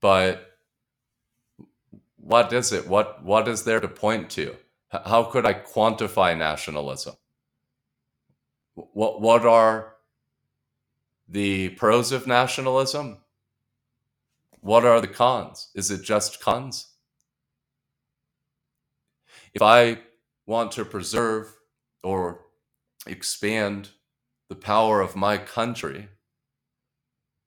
but 0.00 0.46
what 2.16 2.52
is 2.52 2.72
it? 2.72 2.86
What 2.86 3.24
what 3.24 3.48
is 3.48 3.64
there 3.64 3.80
to 3.80 3.88
point 3.88 4.30
to? 4.30 4.56
How 4.90 5.24
could 5.24 5.46
i 5.46 5.54
quantify 5.54 6.36
nationalism? 6.36 7.14
What 8.74 9.20
what 9.20 9.46
are 9.46 9.94
the 11.28 11.70
pros 11.70 12.12
of 12.12 12.26
nationalism? 12.26 13.18
What 14.60 14.84
are 14.84 15.00
the 15.00 15.08
cons? 15.08 15.68
Is 15.74 15.90
it 15.90 16.02
just 16.02 16.40
cons? 16.40 16.88
If 19.54 19.62
i 19.62 19.98
want 20.46 20.72
to 20.72 20.84
preserve 20.84 21.54
or 22.02 22.40
expand 23.06 23.90
the 24.48 24.54
power 24.56 25.00
of 25.00 25.14
my 25.14 25.38
country 25.38 26.08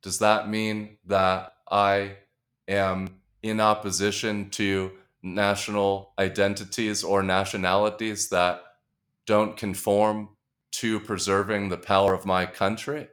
does 0.02 0.20
that 0.20 0.50
mean 0.50 0.98
that 1.06 1.54
i 1.70 2.16
am 2.68 3.20
in 3.42 3.60
opposition 3.60 4.50
to 4.52 4.92
national 5.22 6.12
identities 6.20 7.04
or 7.04 7.24
nationalities 7.24 8.30
that 8.30 8.64
don't 9.26 9.56
conform 9.56 10.30
to 10.72 11.00
preserving 11.00 11.70
the 11.70 11.78
power 11.78 12.14
of 12.14 12.26
my 12.26 12.46
country? 12.46 13.08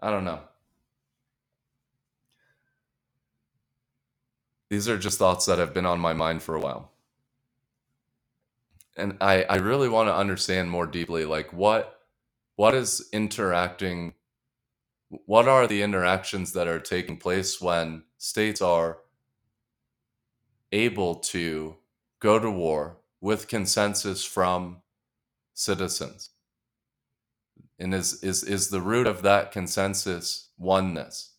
I 0.00 0.10
don't 0.10 0.24
know. 0.24 0.40
These 4.68 4.88
are 4.88 4.98
just 4.98 5.18
thoughts 5.18 5.46
that 5.46 5.58
have 5.58 5.74
been 5.74 5.86
on 5.86 6.00
my 6.00 6.12
mind 6.12 6.42
for 6.42 6.54
a 6.54 6.60
while. 6.60 6.90
And 8.96 9.16
I, 9.20 9.42
I 9.44 9.56
really 9.56 9.88
want 9.88 10.08
to 10.08 10.14
understand 10.14 10.70
more 10.70 10.86
deeply 10.86 11.24
like 11.24 11.52
what 11.52 12.00
what 12.56 12.74
is 12.74 13.08
interacting 13.12 14.14
what 15.26 15.46
are 15.46 15.66
the 15.66 15.82
interactions 15.82 16.52
that 16.52 16.66
are 16.66 16.80
taking 16.80 17.18
place 17.18 17.60
when 17.60 18.04
states 18.16 18.62
are 18.62 18.98
able 20.70 21.16
to 21.16 21.76
go 22.20 22.38
to 22.38 22.50
war 22.50 22.96
with 23.20 23.48
consensus 23.48 24.24
from 24.24 24.78
citizens? 25.54 26.30
And 27.78 27.94
is 27.94 28.22
is 28.22 28.42
is 28.42 28.70
the 28.70 28.80
root 28.80 29.06
of 29.06 29.22
that 29.22 29.52
consensus 29.52 30.48
oneness? 30.56 31.32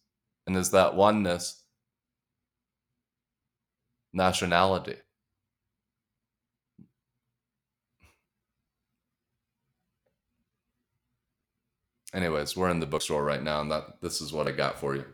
And 0.46 0.56
is 0.56 0.72
that 0.72 0.96
oneness 0.96 1.64
nationality 4.12 4.98
anyways, 12.14 12.56
we're 12.56 12.70
in 12.70 12.80
the 12.80 12.86
bookstore 12.86 13.24
right 13.24 13.42
now, 13.42 13.62
and 13.62 13.72
that 13.72 14.02
this 14.02 14.22
is 14.22 14.32
what 14.32 14.48
I 14.48 14.52
got 14.52 14.80
for 14.80 14.96
you. 14.96 15.06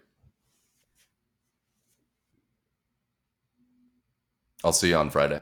I'll 4.63 4.73
see 4.73 4.89
you 4.89 4.97
on 4.97 5.09
Friday. 5.09 5.41